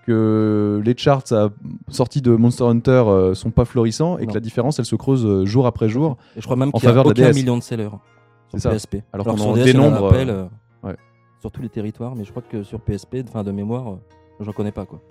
que 0.05 0.81
les 0.85 0.95
charts 0.95 1.31
à 1.31 1.49
sortie 1.89 2.21
de 2.21 2.31
Monster 2.35 2.65
Hunter 2.65 3.03
euh, 3.07 3.33
sont 3.33 3.51
pas 3.51 3.65
florissants 3.65 4.17
et 4.17 4.27
que 4.27 4.33
la 4.33 4.39
différence 4.39 4.77
elle 4.77 4.85
se 4.85 4.95
creuse 4.95 5.25
euh, 5.25 5.45
jour 5.45 5.65
après 5.65 5.89
jour. 5.89 6.17
Et 6.35 6.41
je 6.41 6.45
crois 6.45 6.55
même 6.55 6.69
En 6.73 6.79
qu'il 6.79 6.89
n'y 6.89 6.95
a 6.95 7.05
aucun 7.05 7.31
million 7.31 7.57
de 7.57 7.63
sellers 7.63 7.89
sur 8.49 8.59
ça. 8.59 8.71
PSP. 8.71 8.97
Alors 9.11 9.25
qu'on 9.25 9.37
sur 9.37 9.47
en 9.47 9.53
DS, 9.53 9.59
y 9.59 9.61
en 9.61 9.65
dénombre, 9.65 10.05
un 10.05 10.09
appel, 10.09 10.29
euh, 10.29 10.45
ouais. 10.83 10.95
sur 11.41 11.51
tous 11.51 11.61
les 11.61 11.69
territoires, 11.69 12.15
mais 12.15 12.23
je 12.23 12.31
crois 12.31 12.43
que 12.43 12.63
sur 12.63 12.79
PSP, 12.79 13.17
enfin 13.27 13.43
de 13.43 13.51
mémoire, 13.51 13.93
euh, 13.93 13.97
j'en 14.39 14.51
connais 14.51 14.71
pas 14.71 14.85
quoi. 14.85 15.01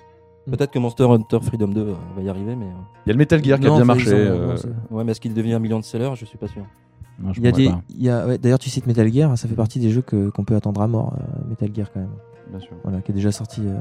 Mm. 0.46 0.50
Peut-être 0.50 0.70
que 0.72 0.78
Monster 0.78 1.04
Hunter 1.04 1.38
Freedom 1.42 1.68
2 1.68 1.80
euh, 1.80 1.94
va 2.16 2.22
y 2.22 2.28
arriver, 2.28 2.54
mais 2.54 2.66
euh, 2.66 2.68
Il 3.06 3.08
y 3.08 3.10
a 3.10 3.12
le 3.14 3.18
Metal 3.18 3.42
Gear 3.42 3.58
qui 3.58 3.66
a 3.66 3.68
Non, 3.70 3.76
bien 3.76 3.84
marché. 3.84 4.10
ils 4.10 4.12
ont- 4.12 4.16
euh, 4.16 4.46
non, 4.48 4.56
c'est- 4.56 4.68
ouais, 4.90 5.04
mais 5.04 5.12
est-ce 5.12 5.20
qu'il 5.20 5.32
devient 5.34 5.54
un 5.54 5.58
million 5.58 5.78
de 5.78 5.84
sellers? 5.84 6.10
Je 6.16 6.24
suis 6.26 6.36
pas 6.38 6.48
sûr. 6.48 6.62
Non, 7.18 7.32
je 7.32 7.40
Il 7.40 7.44
y 7.44 7.48
a 7.48 7.50
pourrais 7.50 7.62
des, 7.64 7.70
pas. 7.70 7.80
il 7.90 8.02
y 8.02 8.08
a, 8.10 8.26
ouais, 8.26 8.38
d'ailleurs, 8.38 8.58
tu 8.58 8.68
cites 8.70 8.86
Metal 8.86 9.10
Gear, 9.12 9.38
ça 9.38 9.48
fait 9.48 9.54
partie 9.54 9.78
des 9.78 9.90
jeux 9.90 10.02
que 10.02 10.28
qu'on 10.30 10.44
peut 10.44 10.56
attendre 10.56 10.80
à 10.82 10.86
mort. 10.88 11.14
euh, 11.18 11.48
Metal 11.48 11.70
Gear 11.74 11.90
quand 11.92 12.00
même, 12.00 12.10
bien 12.50 12.60
sûr. 12.60 12.72
voilà, 12.82 13.00
qui 13.00 13.12
est 13.12 13.14
déjà 13.14 13.32
sorti 13.32 13.62
euh, 13.64 13.78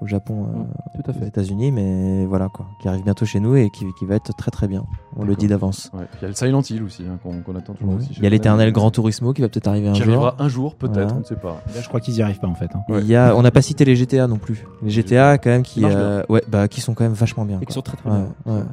au 0.00 0.06
Japon, 0.06 0.44
euh, 0.44 0.58
Mm, 0.58 1.02
tout 1.02 1.10
à 1.10 1.14
aux. 1.14 1.26
États-Unis, 1.26 1.70
mais 1.72 2.24
voilà 2.26 2.48
quoi, 2.48 2.66
qui 2.80 2.88
arrive 2.88 3.04
bientôt 3.04 3.24
chez 3.26 3.38
nous 3.40 3.54
et 3.56 3.70
qui, 3.70 3.84
qui 3.98 4.06
va 4.06 4.14
être 4.16 4.34
très 4.34 4.50
très 4.50 4.66
bien. 4.68 4.84
On 5.16 5.24
le 5.24 5.36
dit 5.36 5.46
d'avance. 5.46 5.90
Ouais. 5.92 6.04
Il 6.18 6.22
y 6.22 6.24
a 6.24 6.28
le 6.28 6.34
Silent 6.34 6.62
Hill 6.62 6.82
aussi 6.82 7.04
hein, 7.08 7.18
qu'on 7.22 7.54
attend 7.56 7.74
toujours 7.74 7.90
Ouais. 7.94 7.98
aussi. 8.00 8.14
Il 8.16 8.22
y 8.22 8.26
a 8.26 8.30
l'éternel. 8.30 8.72
Grand 8.72 8.90
Turismo 8.90 9.32
qui 9.32 9.42
va 9.42 9.48
peut-être 9.48 9.68
arriver 9.68 9.88
un 9.88 9.92
Qui 9.92 10.02
jour. 10.02 10.08
arrivera 10.14 10.36
un 10.38 10.48
jour, 10.48 10.74
peut-être, 10.76 10.94
Voilà. 10.94 11.14
on 11.14 11.18
ne 11.20 11.24
sait 11.24 11.36
pas. 11.36 11.60
Là, 11.74 11.80
je 11.82 11.88
crois 11.88 12.00
qu'ils 12.00 12.16
y 12.16 12.22
arrivent 12.22 12.40
pas 12.40 12.48
en 12.48 12.54
fait. 12.54 12.70
hein. 12.74 12.80
Et 12.88 12.98
il 12.98 13.06
y 13.06 13.16
a, 13.16 13.34
on 13.36 13.42
n'a 13.42 13.50
pas 13.50 13.62
cité 13.62 13.84
les 13.84 13.94
GTA 13.96 14.26
non 14.26 14.38
plus. 14.38 14.64
Les 14.82 14.90
GTA 14.90 15.38
quand 15.38 15.50
même 15.50 15.62
qui, 15.62 15.80
Qui 15.80 15.86
euh, 15.86 16.22
ouais, 16.28 16.42
bah, 16.48 16.66
qui 16.68 16.80
sont 16.80 16.94
quand 16.94 17.04
même 17.04 17.12
vachement 17.12 17.44
bien. 17.44 17.58
Et 17.60 17.66
qui 17.66 17.72
sont 17.72 17.82
très 17.82 17.96
très 17.96 18.10
Ouais, 18.10 18.16
bien. 18.46 18.66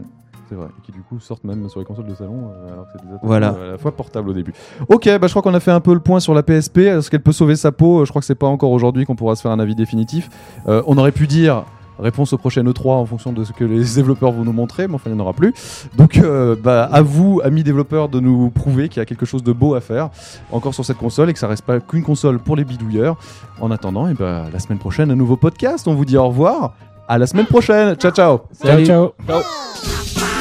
C'est 0.50 0.56
vrai, 0.56 0.68
et 0.68 0.82
qui 0.86 0.92
du 0.92 1.02
coup 1.02 1.20
sortent 1.20 1.44
même 1.44 1.68
sur 1.70 1.80
les 1.80 1.86
consoles 1.86 2.08
de 2.08 2.16
salon, 2.16 2.52
euh, 2.52 2.74
alors 2.74 2.86
que 2.86 2.92
c'est 2.96 3.06
des 3.06 3.14
Voilà. 3.22 3.50
à 3.50 3.72
la 3.72 3.78
fois 3.78 3.92
portables 3.92 4.30
au 4.30 4.34
début. 4.34 4.54
Ok, 4.88 5.06
bah 5.20 5.28
je 5.28 5.30
crois 5.32 5.42
qu'on 5.42 5.54
a 5.54 5.60
fait 5.60 5.72
un 5.72 5.82
peu 5.82 5.94
le 5.94 6.00
point 6.00 6.20
sur 6.22 6.34
la 6.34 6.42
PSP. 6.44 6.78
Est-ce 6.80 7.10
qu'elle 7.12 7.22
peut 7.22 7.32
sauver 7.34 7.56
sa 7.56 7.72
peau? 7.72 8.06
Je 8.06 8.10
crois 8.12 8.22
que 8.22 8.26
c'est 8.26 8.36
pas 8.36 8.48
encore 8.48 8.72
aujourd'hui 8.72 9.06
qu'on 9.06 9.16
pourra 9.16 9.36
se 9.36 9.42
faire 9.42 9.52
un 9.52 9.60
avis 9.60 9.76
définitif. 9.76 10.30
Euh, 10.68 10.82
on 10.88 10.98
aurait 10.98 11.12
pu 11.12 11.28
dire 11.28 11.64
réponse 12.00 12.32
au 12.32 12.38
prochain 12.38 12.64
E3 12.64 12.92
en 12.92 13.06
fonction 13.08 13.34
de 13.34 13.44
ce 13.44 13.52
que 13.52 13.66
les 13.66 13.84
développeurs 13.96 14.32
vont 14.32 14.44
nous 14.46 14.54
montrer, 14.54 14.88
mais 14.88 14.96
enfin 14.96 15.10
il 15.10 15.16
n'y 15.16 15.20
en 15.20 15.24
aura 15.24 15.34
plus. 15.34 15.54
Donc 15.98 16.18
euh, 16.18 16.56
bah, 16.62 16.88
à 16.92 17.02
vous, 17.02 17.42
amis 17.44 17.64
développeurs, 17.64 18.08
de 18.08 18.20
nous 18.20 18.50
prouver 18.52 18.88
qu'il 18.88 19.00
y 19.00 19.04
a 19.04 19.06
quelque 19.06 19.26
chose 19.26 19.44
de 19.44 19.52
beau 19.52 19.74
à 19.76 19.82
faire 19.82 20.10
encore 20.52 20.74
sur 20.74 20.86
cette 20.86 20.98
console 20.98 21.30
et 21.30 21.34
que 21.34 21.40
ça 21.40 21.48
reste 21.48 21.66
pas 21.66 21.80
qu'une 21.80 22.04
console 22.04 22.40
pour 22.40 22.56
les 22.56 22.64
bidouilleurs. 22.64 23.18
En 23.60 23.72
attendant, 23.72 24.08
et 24.08 24.14
bah, 24.14 24.46
la 24.54 24.60
semaine 24.60 24.78
prochaine, 24.80 25.12
un 25.12 25.16
nouveau 25.16 25.36
podcast. 25.36 25.88
On 25.88 25.94
vous 25.96 26.06
dit 26.06 26.18
au 26.18 26.28
revoir. 26.28 26.74
À 27.10 27.18
la 27.18 27.26
semaine 27.26 27.46
prochaine. 27.46 27.96
Ciao 27.96 28.12
ciao. 28.12 28.40
Salut. 28.52 28.86
ciao. 28.86 29.12
Ciao. 29.28 30.37